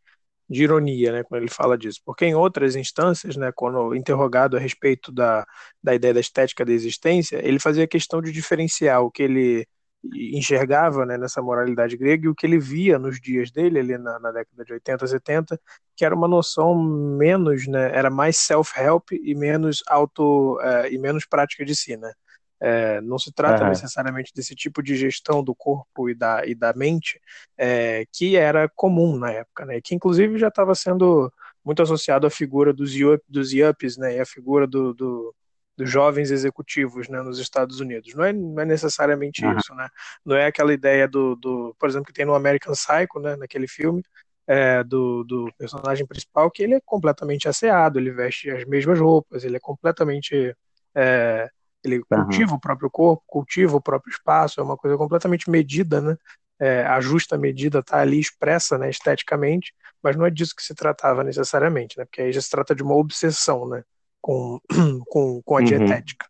[0.50, 4.60] de ironia, né, quando ele fala disso, porque em outras instâncias, né, quando interrogado a
[4.60, 5.46] respeito da,
[5.84, 9.68] da ideia da estética da existência, ele fazia questão de diferenciar o que ele
[10.14, 14.20] enxergava né, nessa moralidade grega e o que ele via nos dias dele, ali na,
[14.20, 15.60] na década de 80, 70,
[15.96, 21.26] que era uma noção menos, né, era mais self-help e menos auto, uh, e menos
[21.26, 22.14] prática de si, né.
[22.60, 23.70] É, não se trata uhum.
[23.70, 27.22] necessariamente desse tipo de gestão do corpo e da, e da mente
[27.56, 29.80] é, que era comum na época, né?
[29.80, 31.32] Que inclusive já estava sendo
[31.64, 34.16] muito associado à figura dos, yup, dos yups, né?
[34.16, 35.36] E à figura do, do,
[35.78, 37.22] dos jovens executivos, né?
[37.22, 38.16] Nos Estados Unidos.
[38.16, 39.56] Não é, não é necessariamente uhum.
[39.56, 39.88] isso, né?
[40.26, 43.36] Não é aquela ideia do, do, por exemplo, que tem no American Psycho, né?
[43.36, 44.02] Naquele filme.
[44.50, 49.44] É, do, do personagem principal, que ele é completamente asseado, ele veste as mesmas roupas,
[49.44, 50.56] ele é completamente
[50.96, 51.50] é,
[51.88, 52.58] ele cultiva uhum.
[52.58, 56.18] o próprio corpo, cultiva o próprio espaço, é uma coisa completamente medida, né?
[56.60, 60.74] é, a justa medida está ali expressa né, esteticamente, mas não é disso que se
[60.74, 63.84] tratava necessariamente, né, porque aí já se trata de uma obsessão né,
[64.22, 64.60] com,
[65.08, 65.66] com, com a uhum.
[65.66, 66.28] dietética.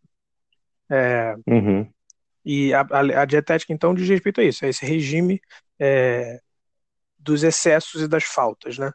[0.90, 1.90] É, uhum.
[2.44, 5.42] E a, a, a, dietética, então, diz respeito a isso, é esse regime
[5.80, 6.40] é,
[7.20, 8.78] dos excessos e das faltas.
[8.78, 8.92] Né?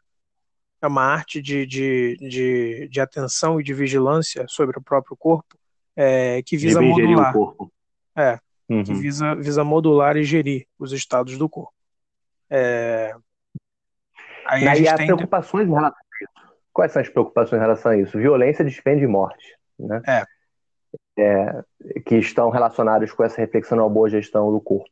[0.81, 5.57] É uma arte de, de, de, de atenção e de vigilância sobre o próprio corpo
[5.96, 7.31] é, que visa modular.
[7.31, 7.72] O corpo.
[8.16, 8.83] É, uhum.
[8.83, 11.72] que visa, visa modular e gerir os estados do corpo.
[12.50, 13.14] É...
[14.46, 15.07] Aí a gente há tem...
[15.07, 16.55] preocupações em relação a isso.
[16.72, 18.18] Quais são as preocupações em relação a isso?
[18.18, 19.57] Violência, despende e morte.
[19.78, 20.02] Né?
[20.07, 20.24] É.
[21.18, 21.62] É,
[22.07, 24.88] que estão relacionados com essa reflexão na boa gestão do corpo.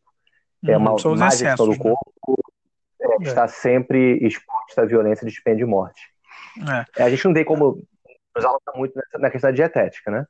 [0.67, 1.79] É uma uhum, má gestão do né?
[1.79, 2.13] corpo
[3.01, 3.23] é, é.
[3.23, 6.01] está sempre exposta à violência, despende e morte.
[6.99, 7.03] É.
[7.03, 7.83] a gente não tem como
[8.37, 10.27] usar muito nessa, na questão da dietética, né?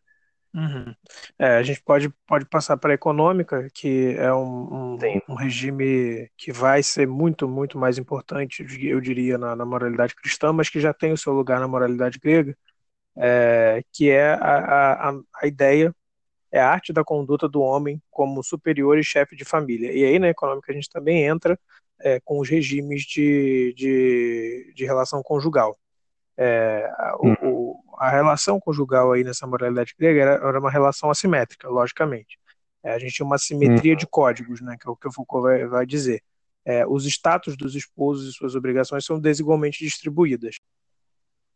[0.52, 0.94] Uhum.
[1.38, 6.28] É, a gente pode, pode passar para a econômica, que é um, um, um, regime
[6.36, 10.80] que vai ser muito, muito mais importante, eu diria, na, na, moralidade cristã, mas que
[10.80, 12.56] já tem o seu lugar na moralidade grega,
[13.16, 15.94] é, que é a, a, a ideia,
[16.52, 19.92] é a arte da conduta do homem como superior e chefe de família.
[19.92, 21.58] E aí na econômica a gente também entra
[22.00, 25.78] é, com os regimes de, de, de relação conjugal.
[26.36, 27.36] É, o, hum.
[27.42, 32.38] o, a relação conjugal aí nessa moralidade grega era, era uma relação assimétrica, logicamente.
[32.82, 33.96] É, a gente tinha uma simetria hum.
[33.96, 36.22] de códigos, né, que é o que o Foucault vai, vai dizer.
[36.64, 40.56] É, os status dos esposos e suas obrigações são desigualmente distribuídas.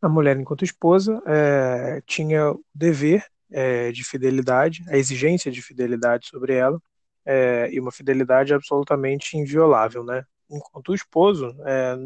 [0.01, 6.27] A mulher, enquanto esposa, é, tinha o dever é, de fidelidade, a exigência de fidelidade
[6.27, 6.81] sobre ela,
[7.25, 10.25] é, e uma fidelidade absolutamente inviolável, né?
[10.51, 11.97] Enquanto o esposo, é,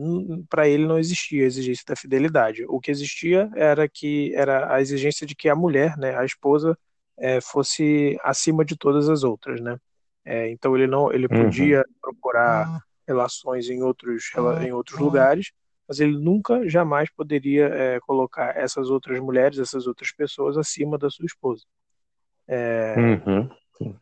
[0.48, 2.64] para ele não existia a exigência da fidelidade.
[2.68, 6.76] O que existia era que era a exigência de que a mulher, né, a esposa,
[7.18, 9.76] é, fosse acima de todas as outras, né?
[10.24, 11.44] É, então ele não, ele uhum.
[11.44, 14.30] podia procurar relações em outros
[14.62, 15.52] em outros lugares,
[15.88, 21.08] mas ele nunca, jamais poderia é, colocar essas outras mulheres, essas outras pessoas acima da
[21.08, 21.64] sua esposa.
[22.46, 22.94] É,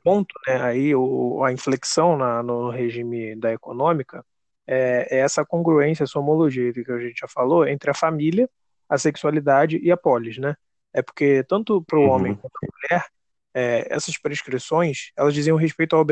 [0.02, 4.24] ponto, né, aí o, a inflexão na, no regime da econômica
[4.66, 8.48] é, é, essa congruência, essa homologia que a gente já falou entre a família,
[8.88, 10.56] a sexualidade e a polis, né?
[10.92, 12.10] É porque tanto para o uhum.
[12.10, 13.06] homem quanto para a mulher,
[13.54, 16.04] é, essas prescrições, elas diziam respeito a,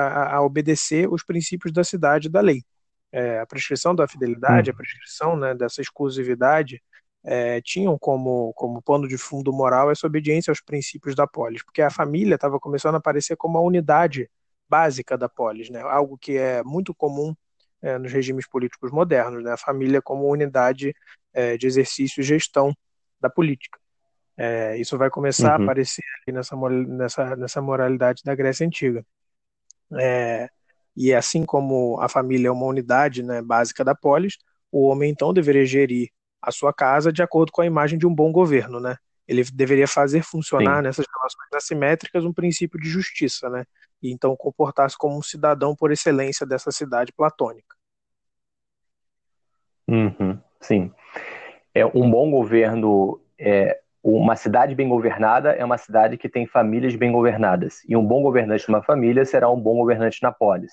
[0.00, 2.62] a, a, obedecer os princípios da cidade e da lei.
[3.10, 4.74] É, a prescrição da fidelidade, uhum.
[4.74, 6.82] a prescrição né, dessa exclusividade,
[7.24, 11.82] é, tinham como, como pano de fundo moral essa obediência aos princípios da polis, porque
[11.82, 14.28] a família estava começando a aparecer como a unidade
[14.68, 15.80] básica da polis, né?
[15.82, 17.34] algo que é muito comum
[17.80, 19.52] é, nos regimes políticos modernos, né?
[19.52, 20.94] a família como unidade
[21.32, 22.74] é, de exercício e gestão
[23.20, 23.78] da política.
[24.36, 25.60] É, isso vai começar uhum.
[25.60, 29.04] a aparecer nessa, nessa, nessa moralidade da Grécia Antiga.
[30.00, 30.48] É,
[30.96, 34.38] e assim como a família é uma unidade né, básica da polis,
[34.70, 36.10] o homem então deveria gerir
[36.42, 38.96] a sua casa de acordo com a imagem de um bom governo, né?
[39.26, 40.82] Ele deveria fazer funcionar Sim.
[40.82, 43.64] nessas relações assimétricas um princípio de justiça, né?
[44.02, 47.76] E então comportar-se como um cidadão por excelência dessa cidade platônica.
[49.88, 50.92] Uhum, sim.
[51.74, 56.96] É um bom governo, é, uma cidade bem governada é uma cidade que tem famílias
[56.96, 57.80] bem governadas.
[57.88, 60.72] E um bom governante de uma família será um bom governante na polis.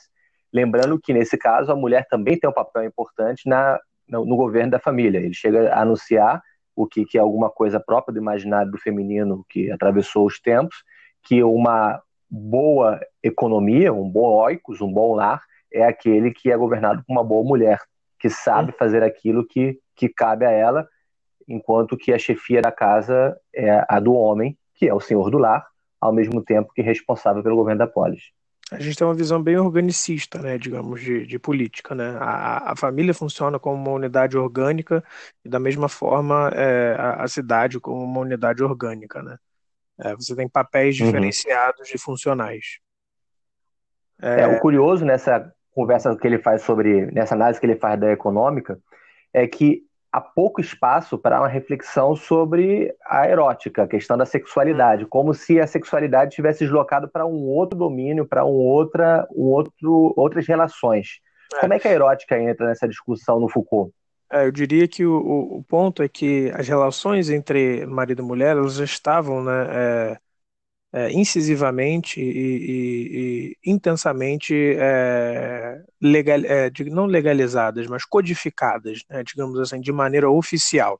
[0.51, 3.79] Lembrando que, nesse caso, a mulher também tem um papel importante na
[4.09, 5.19] no, no governo da família.
[5.19, 6.41] Ele chega a anunciar
[6.75, 10.77] o que, que é alguma coisa própria do imaginário do feminino que atravessou os tempos,
[11.23, 17.03] que uma boa economia, um bom oikos, um bom lar, é aquele que é governado
[17.05, 17.79] por uma boa mulher,
[18.17, 20.87] que sabe fazer aquilo que, que cabe a ela,
[21.47, 25.37] enquanto que a chefia da casa é a do homem, que é o senhor do
[25.37, 25.65] lar,
[25.99, 28.31] ao mesmo tempo que responsável pelo governo da polis
[28.71, 32.15] a gente tem uma visão bem organicista, né, digamos, de, de política, né?
[32.19, 35.03] A, a família funciona como uma unidade orgânica
[35.43, 39.37] e da mesma forma é, a, a, cidade como uma unidade orgânica, né?
[39.99, 41.07] É, você tem papéis uhum.
[41.07, 42.79] diferenciados de funcionais.
[44.21, 44.41] É...
[44.41, 44.47] é...
[44.47, 48.79] o curioso nessa conversa que ele faz sobre, nessa análise que ele faz da econômica,
[49.33, 55.05] é que há pouco espaço para uma reflexão sobre a erótica, a questão da sexualidade,
[55.05, 60.13] como se a sexualidade tivesse deslocado para um outro domínio, para um outra, um outro,
[60.17, 61.19] outras relações.
[61.53, 61.59] É.
[61.59, 63.93] Como é que a erótica entra nessa discussão no Foucault?
[64.31, 68.51] É, eu diria que o, o, ponto é que as relações entre marido e mulher
[68.51, 70.17] elas já estavam né, é,
[70.91, 79.59] é, incisivamente e, e, e intensamente é, legal, é, não legalizadas, mas codificadas, né, digamos
[79.59, 80.99] assim, de maneira oficial.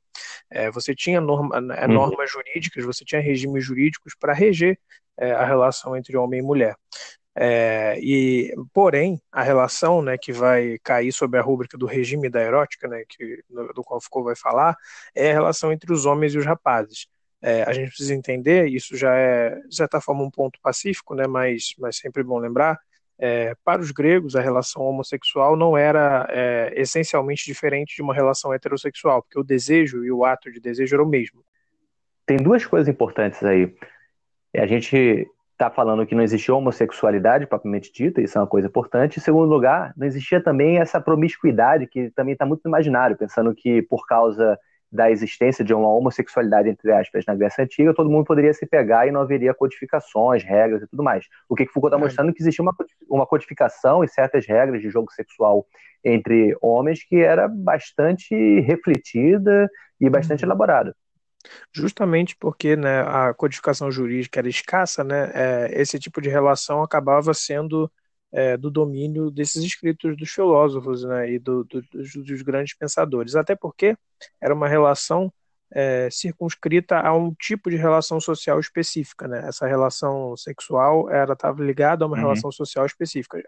[0.49, 1.93] É, você tinha norma, né, uhum.
[1.93, 4.77] normas jurídicas, você tinha regimes jurídicos para reger
[5.17, 6.75] é, a relação entre homem e mulher.
[7.35, 12.41] É, e, porém, a relação né, que vai cair sob a rúbrica do regime da
[12.41, 13.41] erótica, né, que,
[13.73, 14.75] do qual Foucault vai falar,
[15.15, 17.07] é a relação entre os homens e os rapazes.
[17.41, 21.25] É, a gente precisa entender, isso já é, de certa forma, um ponto pacífico, né,
[21.25, 22.77] mas, mas sempre bom lembrar,
[23.17, 28.53] é, para os gregos, a relação homossexual não era é, essencialmente diferente de uma relação
[28.53, 31.43] heterossexual, porque o desejo e o ato de desejo era o mesmo.
[32.25, 33.75] Tem duas coisas importantes aí.
[34.55, 39.19] A gente está falando que não existia homossexualidade propriamente dita, isso é uma coisa importante.
[39.19, 43.53] Em segundo lugar, não existia também essa promiscuidade que também está muito no imaginário, pensando
[43.53, 44.57] que por causa
[44.91, 49.07] da existência de uma homossexualidade, entre aspas, na Grécia Antiga, todo mundo poderia se pegar
[49.07, 51.25] e não haveria codificações, regras e tudo mais.
[51.47, 52.75] O que, Foucault está mostrando é que existia uma,
[53.07, 55.65] uma codificação e certas regras de jogo sexual
[56.03, 60.47] entre homens que era bastante refletida e bastante uhum.
[60.47, 60.95] elaborada.
[61.73, 67.33] Justamente porque né, a codificação jurídica era escassa, né, é, esse tipo de relação acabava
[67.33, 67.89] sendo
[68.31, 73.35] é, do domínio desses escritos dos filósofos né, e do, do, dos, dos, grandes pensadores.
[73.35, 73.95] Até porque
[74.41, 75.31] era uma relação
[75.71, 79.27] é, circunscrita a um tipo de relação social específica.
[79.27, 79.47] Né?
[79.47, 82.23] Essa relação sexual era estava ligada a uma uhum.
[82.23, 83.41] relação social específica,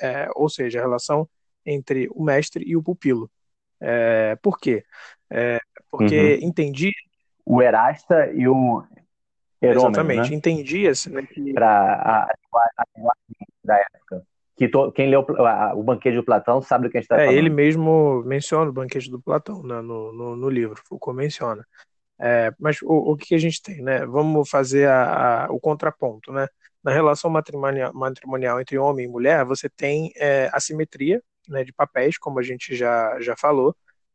[0.00, 1.28] é, ou seja, a relação
[1.64, 3.30] entre o mestre e o pupilo.
[3.80, 4.84] É, por quê?
[5.30, 5.58] É,
[5.90, 6.48] porque uhum.
[6.48, 6.92] entendi.
[7.46, 8.82] O Erasta e o
[9.70, 10.36] Exatamente, né?
[10.36, 11.26] entendia-se né.
[11.52, 13.14] Para a, a,
[13.64, 14.22] da época.
[14.56, 15.26] Que to, quem leu
[15.74, 17.38] o Banquete do Platão sabe do que a gente está é, falando.
[17.38, 21.66] Ele mesmo menciona o Banquete do Platão né, no, no, no livro, Foucault menciona.
[22.18, 24.06] É, mas o, o que a gente tem, né?
[24.06, 26.46] Vamos fazer a, a, o contraponto, né?
[26.82, 32.18] Na relação matrimonial, matrimonial entre homem e mulher, você tem é, assimetria né, de papéis,
[32.18, 33.74] como a gente já, já falou,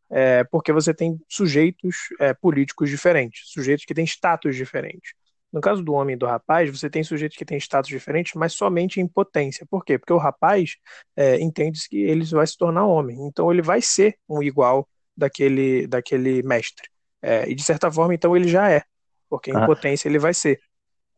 [0.09, 5.13] é, porque você tem sujeitos é, políticos diferentes, sujeitos que têm status diferentes.
[5.51, 8.53] No caso do homem e do rapaz, você tem sujeitos que têm status diferentes, mas
[8.53, 9.65] somente em potência.
[9.69, 9.97] Por quê?
[9.97, 10.75] Porque o rapaz
[11.15, 13.17] é, entende que ele vai se tornar homem.
[13.27, 16.87] Então ele vai ser um igual daquele, daquele mestre.
[17.21, 18.83] É, e de certa forma, então ele já é.
[19.29, 19.65] Porque em ah.
[19.65, 20.59] potência ele vai ser.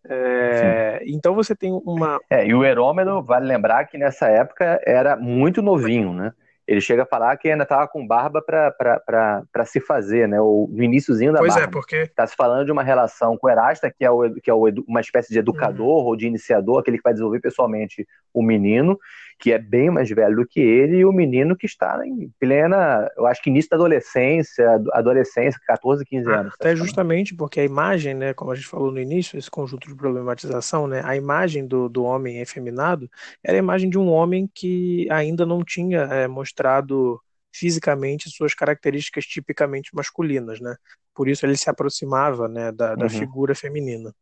[0.08, 2.20] É, então você tem uma.
[2.30, 6.34] É, e o Herômeno, vale lembrar que nessa época era muito novinho, né?
[6.67, 10.39] Ele chega a falar que ainda estava com barba para se fazer, né?
[10.39, 11.71] O, no iníciozinho da pois é, barba.
[11.71, 12.12] Pois é, porque...
[12.12, 14.67] Está se falando de uma relação com o Erasta, que é, o, que é o,
[14.88, 16.08] uma espécie de educador uhum.
[16.08, 18.97] ou de iniciador, aquele que vai desenvolver pessoalmente o menino,
[19.41, 23.10] que é bem mais velho do que ele, e o menino que está em plena,
[23.17, 26.54] eu acho que início da adolescência, adolescência, 14, 15 ah, anos.
[26.54, 29.95] Até justamente porque a imagem, né, como a gente falou no início, esse conjunto de
[29.95, 33.10] problematização, né, a imagem do, do homem efeminado
[33.43, 37.19] era a imagem de um homem que ainda não tinha é, mostrado
[37.51, 40.75] fisicamente suas características tipicamente masculinas, né?
[41.15, 43.10] Por isso ele se aproximava, né, da, da uhum.
[43.10, 44.13] figura feminina.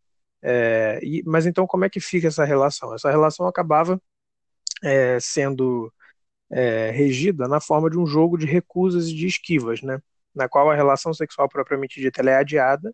[0.41, 2.95] É, e, mas então como é que fica essa relação?
[2.95, 4.01] Essa relação acabava
[4.83, 5.91] é, sendo
[6.51, 9.99] é, regida na forma de um jogo de recusas e de esquivas, né?
[10.33, 12.93] na qual a relação sexual propriamente dita é adiada.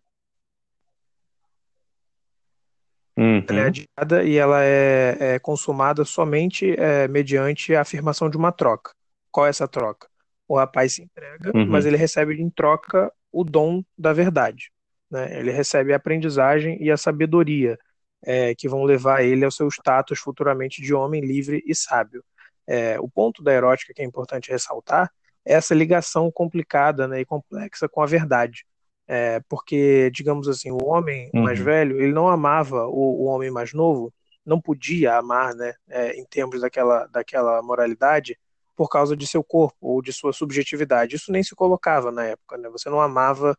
[3.16, 3.44] Uhum.
[3.48, 8.52] Ela é adiada e ela é, é consumada somente é, mediante a afirmação de uma
[8.52, 8.92] troca.
[9.30, 10.08] Qual é essa troca?
[10.48, 11.66] O rapaz se entrega, uhum.
[11.66, 14.70] mas ele recebe em troca o dom da verdade.
[15.10, 15.38] Né?
[15.38, 17.78] Ele recebe a aprendizagem e a sabedoria
[18.24, 22.24] é, que vão levar ele ao seu status futuramente de homem livre e sábio.
[22.66, 25.10] É, o ponto da erótica que é importante ressaltar
[25.44, 28.66] é essa ligação complicada né, e complexa com a verdade.
[29.08, 31.42] É, porque, digamos assim, o homem uhum.
[31.42, 34.12] mais velho, ele não amava o, o, homem mais novo,
[34.44, 38.36] não podia amar, né, é, em termos daquela, daquela moralidade,
[38.74, 41.14] por causa de seu corpo ou de sua subjetividade.
[41.14, 42.68] Isso nem se colocava na época, né?
[42.68, 43.56] Você não amava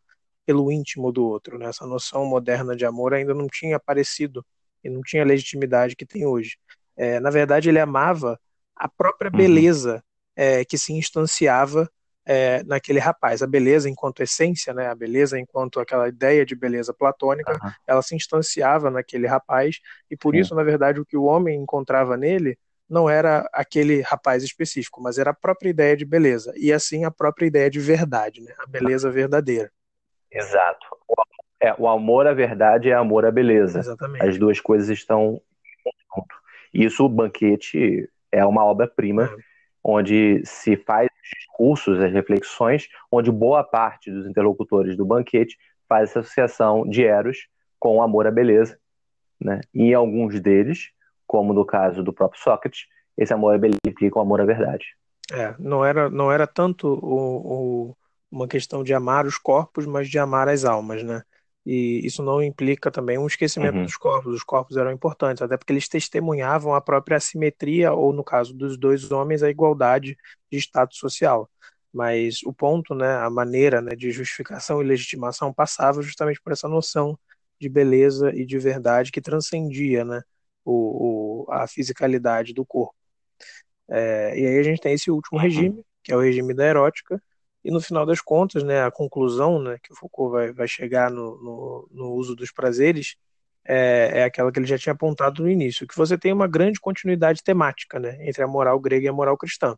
[0.48, 1.66] pelo íntimo do outro, né?
[1.66, 4.46] Essa noção moderna de amor ainda não tinha aparecido
[4.82, 6.58] e não tinha a legitimidade que tem hoje.
[6.96, 8.40] É, na verdade, ele amava
[8.74, 9.38] a própria uhum.
[9.38, 10.02] beleza
[10.38, 11.92] é, que se instanciava
[12.26, 13.44] é, naquele rapaz.
[13.44, 17.72] A beleza enquanto essência, né, a beleza enquanto aquela ideia de beleza platônica, uhum.
[17.86, 20.40] ela se instanciava naquele rapaz, e por Sim.
[20.40, 22.58] isso, na verdade, o que o homem encontrava nele
[22.90, 27.12] não era aquele rapaz específico, mas era a própria ideia de beleza, e assim a
[27.12, 29.70] própria ideia de verdade, né, a beleza verdadeira.
[30.32, 30.86] Exato.
[31.60, 33.80] É, o amor à verdade é amor à beleza.
[33.80, 34.26] Exatamente.
[34.26, 35.42] As duas coisas estão
[36.16, 36.36] junto.
[36.74, 39.30] Isso, o banquete é uma obra-prima, é.
[39.84, 45.58] onde se faz os discursos, as reflexões, onde boa parte dos interlocutores do banquete
[45.88, 47.48] faz essa associação de Eros
[47.80, 48.78] com o amor à beleza.
[49.40, 49.62] Né?
[49.74, 50.92] E em alguns deles,
[51.26, 52.86] como no caso do próprio Sócrates,
[53.18, 54.86] esse amor à beleza implica o amor à verdade.
[55.32, 57.98] É, não era, não era tanto o, o,
[58.32, 61.24] uma questão de amar os corpos, mas de amar as almas, né?
[61.68, 63.84] e isso não implica também um esquecimento uhum.
[63.84, 64.34] dos corpos.
[64.34, 68.78] Os corpos eram importantes, até porque eles testemunhavam a própria assimetria, ou no caso dos
[68.78, 70.18] dois homens, a igualdade
[70.50, 71.50] de status social.
[71.92, 76.70] Mas o ponto, né, a maneira né, de justificação e legitimação passava justamente por essa
[76.70, 77.20] noção
[77.60, 80.22] de beleza e de verdade que transcendia né,
[80.64, 82.96] o, o a fisicalidade do corpo.
[83.90, 87.22] É, e aí a gente tem esse último regime, que é o regime da erótica,
[87.68, 91.12] e no final das contas, né, a conclusão né, que o Foucault vai, vai chegar
[91.12, 93.18] no, no, no uso dos prazeres
[93.66, 96.80] é, é, aquela que ele já tinha apontado no início, que você tem uma grande
[96.80, 99.78] continuidade temática né, entre a moral grega e a moral cristã.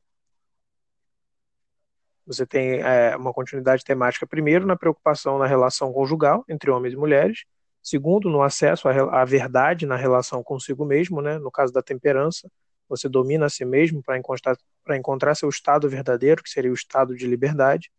[2.27, 6.95] Você tem é, uma continuidade temática, primeiro, na preocupação na relação conjugal entre homens e
[6.95, 7.43] mulheres,
[7.81, 12.51] segundo, no acesso à, à verdade na relação consigo mesmo, né, no caso da temperança,
[12.87, 14.55] você domina a si mesmo para encontrar,
[14.97, 17.91] encontrar seu estado verdadeiro, que seria o estado de liberdade,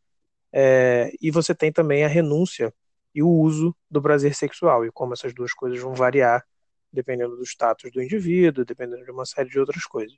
[0.53, 2.73] é, e você tem também a renúncia
[3.15, 6.45] e o uso do prazer sexual, e como essas duas coisas vão variar
[6.93, 10.17] dependendo do status do indivíduo, dependendo de uma série de outras coisas.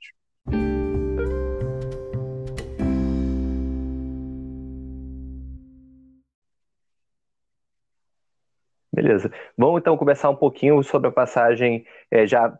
[8.91, 9.31] Beleza.
[9.57, 12.57] Vamos então começar um pouquinho sobre a passagem, é, já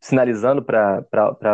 [0.00, 1.04] sinalizando para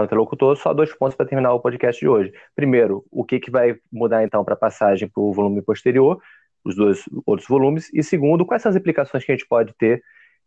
[0.01, 2.33] o interlocutor só dois pontos para terminar o podcast de hoje.
[2.55, 6.21] Primeiro, o que, que vai mudar então para a passagem para o volume posterior,
[6.65, 10.03] os dois outros volumes, e segundo, quais são as implicações que a gente pode ter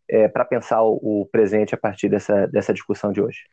[0.10, 3.44] é, para pensar o, o, presente a partir dessa, dessa discussão de hoje.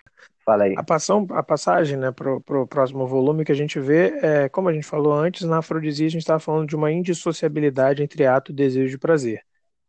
[0.44, 0.74] Fala aí.
[0.76, 4.68] A, passão, a passagem né, para o próximo volume que a gente vê, é, como
[4.68, 8.52] a gente falou antes, na afrodisia a gente estava falando de uma indissociabilidade entre ato,
[8.52, 9.42] desejo e prazer.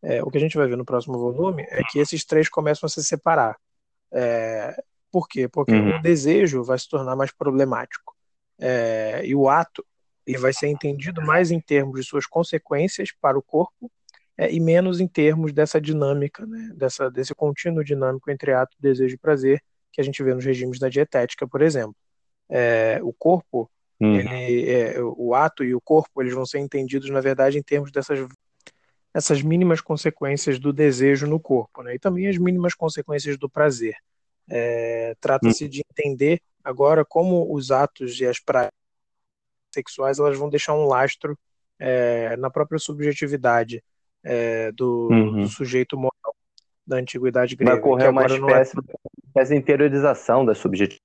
[0.03, 2.85] É, o que a gente vai ver no próximo volume é que esses três começam
[2.85, 3.55] a se separar.
[4.19, 4.75] É,
[5.11, 5.47] por quê?
[5.47, 5.97] Porque uhum.
[5.97, 8.15] o desejo vai se tornar mais problemático.
[8.59, 9.85] É, e o ato
[10.25, 13.91] ele vai ser entendido mais em termos de suas consequências para o corpo
[14.35, 19.13] é, e menos em termos dessa dinâmica, né, dessa, desse contínuo dinâmico entre ato, desejo
[19.13, 21.95] e prazer que a gente vê nos regimes da dietética, por exemplo.
[22.49, 23.69] É, o corpo,
[24.01, 24.15] uhum.
[24.15, 27.91] ele, é, o ato e o corpo, eles vão ser entendidos, na verdade, em termos
[27.91, 28.19] dessas
[29.17, 31.95] essas mínimas consequências do desejo no corpo, né?
[31.95, 33.95] E também as mínimas consequências do prazer.
[34.47, 35.69] É, Trata-se hum.
[35.69, 38.77] de entender agora como os atos e as práticas
[39.73, 41.37] sexuais elas vão deixar um lastro
[41.79, 43.83] é, na própria subjetividade
[44.23, 45.41] é, do, uhum.
[45.41, 46.35] do, sujeito moral
[46.85, 47.71] da antiguidade grega.
[47.71, 48.77] Vai ocorrer uma é espécie,
[49.35, 49.43] é...
[49.45, 51.01] de interiorização da subjetividade,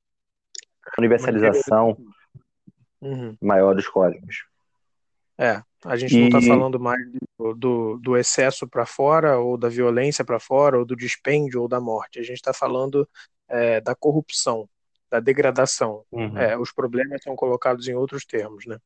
[0.99, 1.97] universalização
[3.01, 3.35] uhum.
[3.41, 4.45] maior dos códigos.
[5.39, 7.01] É, a gente não está falando mais
[7.39, 11.69] do, do, do excesso para fora, ou da violência para fora, ou do dispêndio, ou
[11.69, 12.19] da morte.
[12.19, 13.09] A gente está falando
[13.49, 14.69] é, da corrupção,
[15.11, 16.05] da degradação.
[16.11, 16.39] Uhum.
[16.39, 18.79] É, os problemas são colocados em outros termos, né?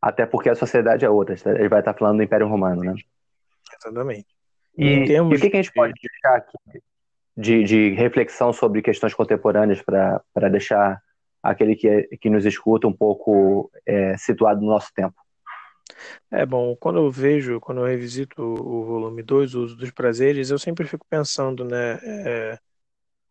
[0.00, 1.34] Até porque a sociedade é outra.
[1.46, 2.94] Ele vai estar tá falando do Império Romano, né?
[3.80, 4.28] Exatamente.
[4.76, 6.82] E, e o que, que, a gente pode deixar aqui
[7.36, 11.00] de, de reflexão sobre questões contemporâneas para deixar
[11.42, 15.14] aquele que, que nos escuta um pouco é, situado no nosso tempo?
[16.30, 20.50] É bom, quando eu vejo, quando eu revisito o volume 2, o uso dos prazeres,
[20.50, 22.58] eu sempre fico pensando, né, é,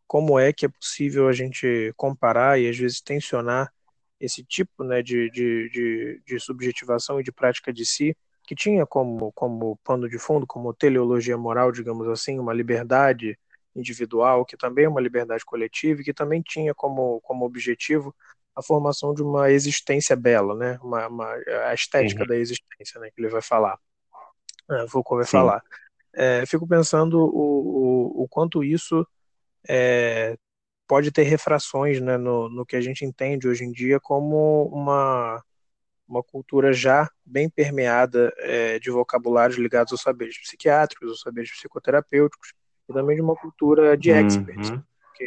[0.07, 3.71] como é que é possível a gente comparar e às vezes tensionar
[4.19, 8.85] esse tipo, né, de, de, de, de subjetivação e de prática de si, que tinha
[8.85, 13.37] como, como pano de fundo, como teleologia moral, digamos assim, uma liberdade
[13.75, 18.15] individual, que também é uma liberdade coletiva e que também tinha como, como objetivo
[18.55, 20.77] a formação de uma existência bela, né?
[20.81, 21.33] Uma, uma
[21.67, 22.27] a estética uhum.
[22.27, 23.09] da existência, né?
[23.13, 23.77] Que ele vai falar.
[24.69, 25.31] É, vai Sim.
[25.31, 25.63] falar.
[26.15, 29.05] É, fico pensando o, o, o quanto isso
[29.67, 30.37] é,
[30.87, 35.43] pode ter refrações né, no, no que a gente entende hoje em dia como uma,
[36.07, 42.53] uma cultura já bem permeada é, de vocabulários ligados aos saberes psiquiátricos, aos saberes psicoterapêuticos,
[42.87, 44.69] e também de uma cultura de experts.
[44.69, 44.83] Uhum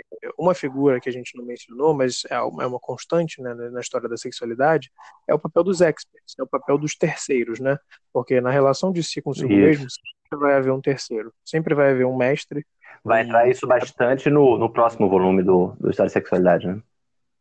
[0.08, 3.80] porque uma figura que a gente não mencionou, mas é uma é constante né, na
[3.80, 4.90] história da sexualidade,
[5.28, 7.78] é o papel dos experts, é o papel dos terceiros, né?
[8.12, 9.60] Porque na relação de si consigo isso.
[9.60, 12.66] mesmo, sempre vai haver um terceiro, sempre vai haver um mestre.
[13.04, 16.80] Vai entrar isso bastante no, no próximo volume do, do História da Sexualidade, né?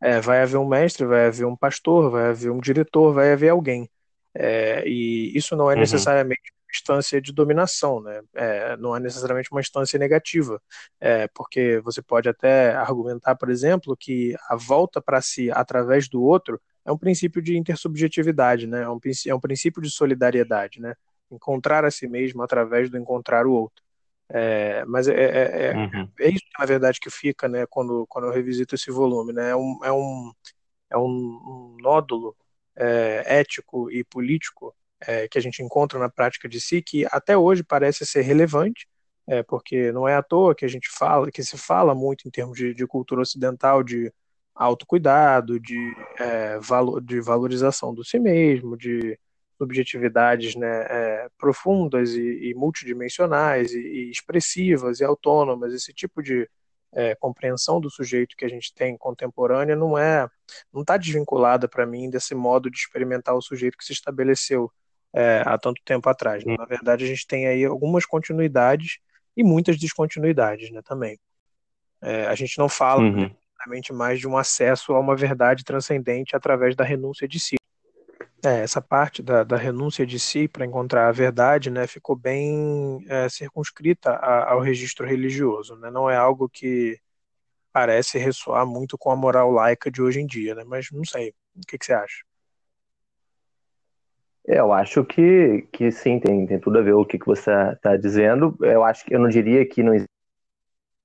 [0.02, 3.50] É, vai haver um mestre, vai haver um pastor, vai haver um diretor, vai haver
[3.50, 3.90] alguém.
[4.34, 5.80] É, e isso não é uhum.
[5.80, 8.22] necessariamente instância de dominação, né?
[8.34, 10.62] É, não é necessariamente uma instância negativa,
[11.00, 16.22] é, porque você pode até argumentar, por exemplo, que a volta para si através do
[16.22, 18.84] outro é um princípio de intersubjetividade, né?
[18.84, 20.96] É um, é um princípio de solidariedade, né?
[21.32, 23.84] Encontrar a si mesmo através do encontrar o outro.
[24.30, 26.10] É, mas é, é, é, uhum.
[26.20, 27.66] é, isso, na verdade, que fica, né?
[27.68, 29.50] Quando, quando eu revisito esse volume, né?
[29.52, 30.32] É um, é um,
[30.92, 32.36] é um, um nódulo
[32.76, 37.38] é, ético e político é, que a gente encontra na prática de si, que até
[37.38, 38.88] hoje parece ser relevante,
[39.28, 42.32] é, porque não é à toa que a gente fala, que se fala muito em
[42.32, 44.12] termos de, de cultura ocidental, de
[44.54, 49.20] autocuidado, de, é, valor, de valorização do si mesmo, de
[49.58, 56.50] subjetividades né, é, profundas e, e multidimensionais e, e, expressivas e autônomas, esse tipo de
[56.94, 60.28] é, compreensão do sujeito que a gente tem contemporânea não é
[60.72, 64.72] não está desvinculada para mim desse modo de experimentar o sujeito que se estabeleceu
[65.16, 66.44] é, há tanto tempo atrás.
[66.44, 66.56] Né?
[66.58, 69.00] Na verdade, a gente tem aí algumas continuidades
[69.36, 71.18] e muitas descontinuidades né, também.
[72.02, 73.32] É, a gente não fala uhum.
[73.94, 77.56] mais de um acesso a uma verdade transcendente através da renúncia de si.
[78.44, 83.04] É, essa parte da, da, renúncia de si para encontrar a verdade né, ficou bem
[83.08, 85.78] é, circunscrita a, ao registro religioso.
[85.78, 85.90] Né?
[85.90, 87.00] Não é algo que
[87.72, 90.64] parece ressoar muito com a moral laica de hoje em dia, né?
[90.66, 91.34] mas não sei.
[91.56, 92.18] O que, que você acha?
[94.48, 97.98] Eu acho que, que sim, tem, tem tudo a ver o que, que você está
[97.98, 98.56] dizendo.
[98.62, 100.10] Eu acho que eu não diria que não existe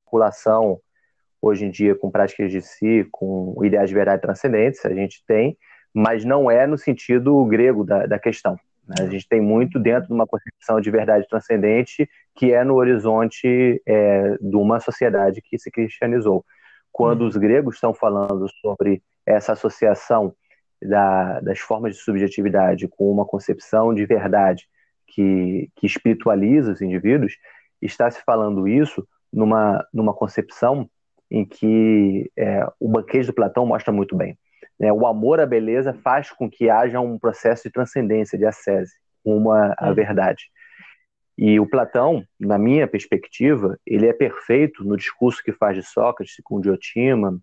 [0.04, 0.78] vinculação
[1.40, 5.56] hoje em dia com práticas de si, com ideais de verdade transcendentes, a gente tem,
[5.94, 8.58] mas não é no sentido grego da, da questão.
[8.86, 8.96] Né?
[9.00, 13.82] A gente tem muito dentro de uma concepção de verdade transcendente que é no horizonte
[13.86, 16.44] é, de uma sociedade que se cristianizou.
[16.92, 17.28] Quando hum.
[17.28, 20.34] os gregos estão falando sobre essa associação
[20.82, 24.66] da, das formas de subjetividade com uma concepção de verdade
[25.06, 27.36] que, que espiritualiza os indivíduos,
[27.82, 30.88] está se falando isso numa, numa concepção
[31.30, 34.36] em que é, o banquete do Platão mostra muito bem.
[34.78, 34.92] Né?
[34.92, 38.92] O amor à beleza faz com que haja um processo de transcendência, de ascese,
[39.24, 40.44] uma à verdade.
[41.38, 46.34] E o Platão, na minha perspectiva, ele é perfeito no discurso que faz de Sócrates
[46.44, 47.38] com Diotima,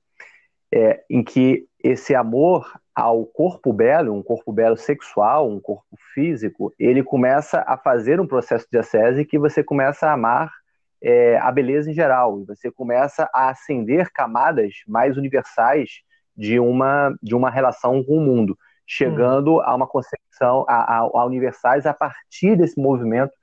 [0.71, 5.85] é, em que esse amor ao corpo belo, um corpo belo sexual, um corpo
[6.15, 10.51] físico, ele começa a fazer um processo de ascese que você começa a amar
[10.99, 16.01] é, a beleza em geral, e você começa a acender camadas mais universais
[16.35, 19.61] de uma, de uma relação com o mundo, chegando hum.
[19.61, 23.33] a uma concepção, a, a, a, universais a partir desse movimento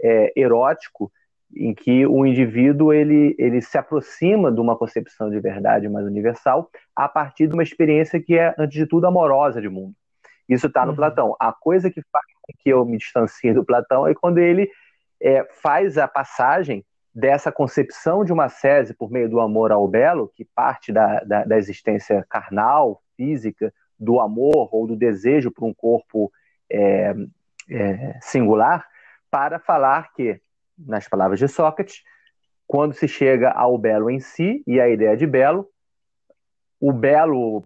[0.00, 1.10] é, erótico
[1.54, 6.70] em que o indivíduo ele, ele se aproxima de uma concepção de verdade mais universal
[6.94, 9.94] a partir de uma experiência que é, antes de tudo, amorosa de mundo.
[10.48, 10.96] Isso está no uhum.
[10.96, 11.36] Platão.
[11.38, 14.68] A coisa que faz com que eu me distancie do Platão é quando ele
[15.20, 16.84] é, faz a passagem
[17.14, 21.44] dessa concepção de uma sese por meio do amor ao belo, que parte da, da,
[21.44, 26.32] da existência carnal, física, do amor ou do desejo por um corpo
[26.70, 27.14] é,
[27.68, 28.86] é, singular,
[29.30, 30.40] para falar que
[30.86, 32.02] nas palavras de Sócrates,
[32.66, 35.68] quando se chega ao belo em si e a ideia de belo,
[36.80, 37.64] o belo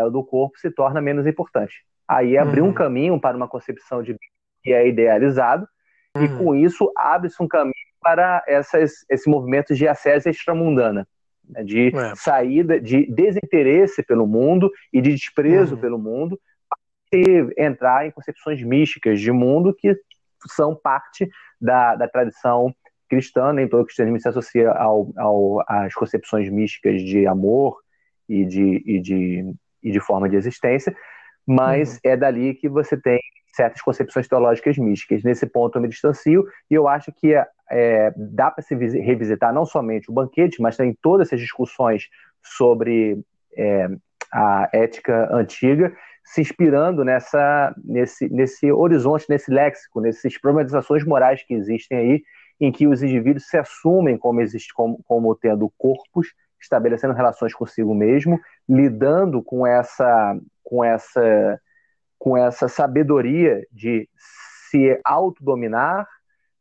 [0.00, 1.84] do corpo se torna menos importante.
[2.06, 2.68] Aí abre uhum.
[2.68, 4.16] um caminho para uma concepção de
[4.62, 5.66] que é idealizado,
[6.16, 6.24] uhum.
[6.24, 11.08] e com isso abre-se um caminho para essas, esse movimento de acesso extramundana,
[11.48, 12.14] né, de é.
[12.14, 15.80] saída, de desinteresse pelo mundo e de desprezo uhum.
[15.80, 16.38] pelo mundo,
[17.12, 19.96] e entrar em concepções místicas de mundo que
[20.48, 21.28] são parte
[21.64, 22.74] da, da tradição
[23.08, 27.78] cristã, nem todo cristianismo se associa ao, ao, às concepções místicas de amor
[28.28, 30.94] e de, e de, e de forma de existência,
[31.46, 31.98] mas uhum.
[32.04, 33.20] é dali que você tem
[33.54, 35.22] certas concepções teológicas místicas.
[35.22, 39.52] Nesse ponto eu me distancio e eu acho que é, é dá para se revisitar
[39.52, 42.08] não somente o banquete, mas também todas essas discussões
[42.42, 43.22] sobre
[43.56, 43.88] é,
[44.32, 45.94] a ética antiga
[46.24, 52.22] se inspirando nessa, nesse, nesse horizonte, nesse léxico, nessas problematizações morais que existem aí,
[52.58, 56.28] em que os indivíduos se assumem como, existe, como, como tendo corpos,
[56.60, 61.60] estabelecendo relações consigo mesmo, lidando com essa, com essa,
[62.18, 66.08] com essa sabedoria de se autodominar,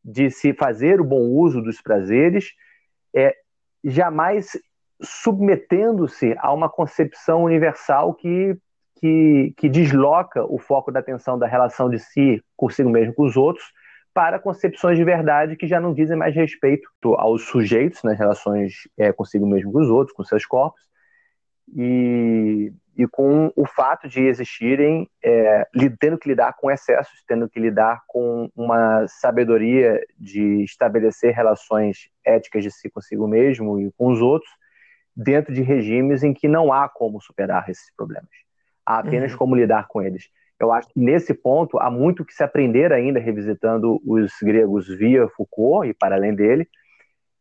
[0.03, 2.51] de se fazer o bom uso dos prazeres,
[3.15, 3.33] é,
[3.83, 4.57] jamais
[5.01, 8.57] submetendo-se a uma concepção universal que
[9.03, 13.35] que, que desloca o foco da atenção da relação de si consigo mesmo com os
[13.35, 13.65] outros
[14.13, 16.87] para concepções de verdade que já não dizem mais respeito
[17.17, 20.81] aos sujeitos nas relações é, consigo mesmo com os outros, com seus corpos,
[21.75, 25.67] e, e com o fato de existirem, é,
[25.99, 32.63] tendo que lidar com excessos, tendo que lidar com uma sabedoria de estabelecer relações éticas
[32.63, 34.51] de si consigo mesmo e com os outros,
[35.13, 38.42] dentro de regimes em que não há como superar esses problemas
[38.85, 39.37] há apenas uhum.
[39.37, 40.29] como lidar com eles.
[40.59, 45.27] Eu acho que nesse ponto há muito que se aprender ainda revisitando os gregos via
[45.29, 46.67] Foucault e para além dele,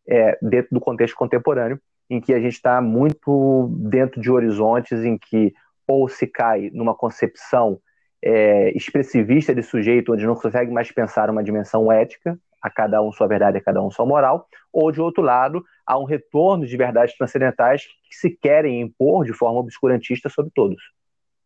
[0.09, 1.78] é, dentro do contexto contemporâneo,
[2.11, 5.53] em que a gente está muito dentro de horizontes em que
[5.86, 7.78] ou se cai numa concepção
[8.22, 13.11] é, expressivista de sujeito, onde não consegue mais pensar uma dimensão ética, a cada um
[13.12, 16.76] sua verdade, a cada um sua moral, ou de outro lado, há um retorno de
[16.76, 20.80] verdades transcendentais que se querem impor de forma obscurantista sobre todos.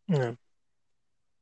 [0.08, 0.36] É.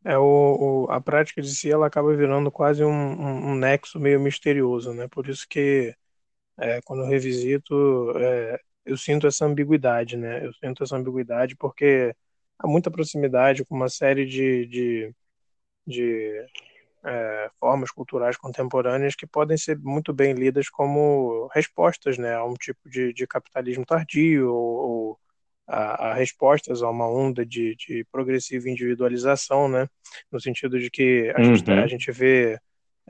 [0.04, 3.98] é o, o, a prática de si ela acaba virando quase um, um, um nexo
[3.98, 5.08] meio misterioso, né?
[5.08, 5.94] Por isso que
[6.58, 10.44] é, quando eu revisito, é, eu sinto essa ambiguidade, né?
[10.46, 12.14] Eu sinto essa ambiguidade porque
[12.58, 15.14] há muita proximidade com uma série de, de,
[15.86, 16.46] de
[17.04, 22.54] é, formas culturais contemporâneas que podem ser muito bem lidas como respostas né, a um
[22.54, 25.20] tipo de, de capitalismo tardio ou,
[25.66, 29.88] a, a, respostas a uma onda de, de, progressiva individualização, né,
[30.30, 31.56] no sentido de que a, uhum.
[31.56, 32.58] gente, a gente vê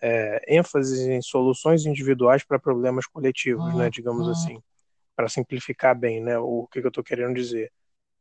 [0.00, 4.58] é, ênfase em soluções individuais para problemas coletivos, né, digamos assim,
[5.16, 7.70] para simplificar bem né, o que, que eu estou querendo dizer.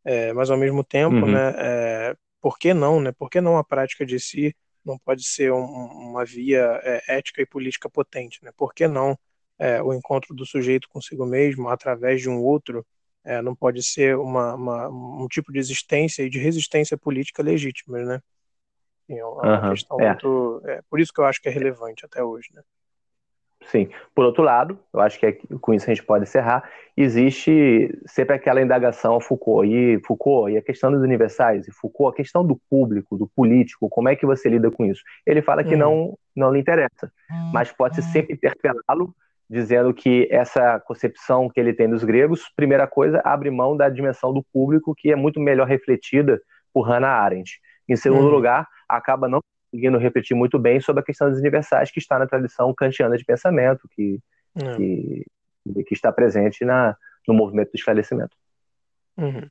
[0.05, 1.31] É, mas ao mesmo tempo, uhum.
[1.31, 3.13] né, é, por que não, né?
[3.13, 4.53] Por que não a prática de si
[4.83, 8.51] não pode ser um, uma via é, ética e política potente, né?
[8.57, 9.17] Por que não
[9.57, 12.85] é, o encontro do sujeito consigo mesmo através de um outro
[13.23, 17.99] é, não pode ser uma, uma, um tipo de existência e de resistência política legítima,
[17.99, 18.19] né?
[19.09, 20.61] É uma uhum, questão muito.
[20.65, 22.61] É, por isso que eu acho que é relevante até hoje, né?
[23.67, 23.89] Sim.
[24.13, 28.35] Por outro lado, eu acho que é, com isso a gente pode encerrar, existe sempre
[28.35, 32.59] aquela indagação Foucault e Foucault e a questão dos universais e Foucault, a questão do
[32.69, 35.01] público, do político, como é que você lida com isso?
[35.25, 35.79] Ele fala que uhum.
[35.79, 37.11] não não lhe interessa,
[37.53, 38.07] mas pode uhum.
[38.07, 39.15] sempre interpelá-lo
[39.49, 44.33] dizendo que essa concepção que ele tem dos gregos, primeira coisa, abre mão da dimensão
[44.33, 46.41] do público que é muito melhor refletida
[46.73, 47.59] por Hannah Arendt.
[47.87, 48.31] Em segundo uhum.
[48.31, 49.39] lugar, acaba não
[49.71, 53.25] conseguindo refletir muito bem sobre a questão dos universais que está na tradição kantiana de
[53.25, 54.19] pensamento, que,
[54.55, 54.75] é.
[54.75, 55.25] que,
[55.87, 56.95] que, está presente na,
[57.27, 58.35] no movimento do esclarecimento.
[59.17, 59.47] Uhum.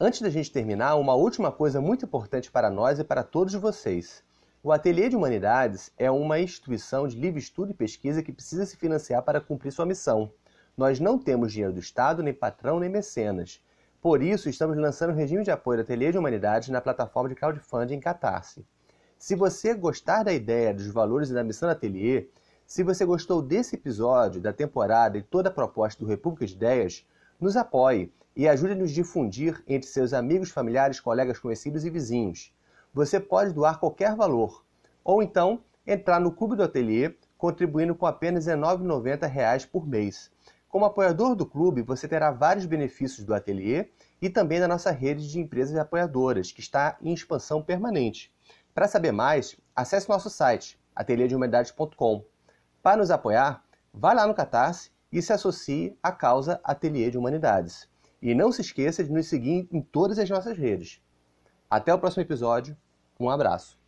[0.00, 4.24] Antes da gente terminar, uma última coisa muito importante para nós e para todos vocês.
[4.68, 8.76] O Ateliê de Humanidades é uma instituição de livre estudo e pesquisa que precisa se
[8.76, 10.30] financiar para cumprir sua missão.
[10.76, 13.64] Nós não temos dinheiro do Estado, nem patrão, nem mecenas.
[13.98, 17.34] Por isso, estamos lançando um regime de apoio do Ateliê de Humanidades na plataforma de
[17.34, 18.62] crowdfunding Catarse.
[19.18, 22.28] Se você gostar da ideia, dos valores e da missão do Ateliê,
[22.66, 27.06] se você gostou desse episódio, da temporada e toda a proposta do República de Ideias,
[27.40, 32.52] nos apoie e ajude a difundir entre seus amigos, familiares, colegas, conhecidos e vizinhos.
[32.92, 34.64] Você pode doar qualquer valor,
[35.04, 40.30] ou então entrar no Clube do Ateliê, contribuindo com apenas R$ 19,90 por mês.
[40.68, 43.88] Como apoiador do clube, você terá vários benefícios do ateliê
[44.20, 48.30] e também da nossa rede de empresas apoiadoras, que está em expansão permanente.
[48.74, 52.22] Para saber mais, acesse nosso site, ateliêdehumanidades.com.
[52.82, 53.64] Para nos apoiar,
[53.94, 57.88] vá lá no Catarse e se associe à causa Ateliê de Humanidades.
[58.20, 61.00] E não se esqueça de nos seguir em todas as nossas redes.
[61.70, 62.76] Até o próximo episódio.
[63.20, 63.78] Um abraço.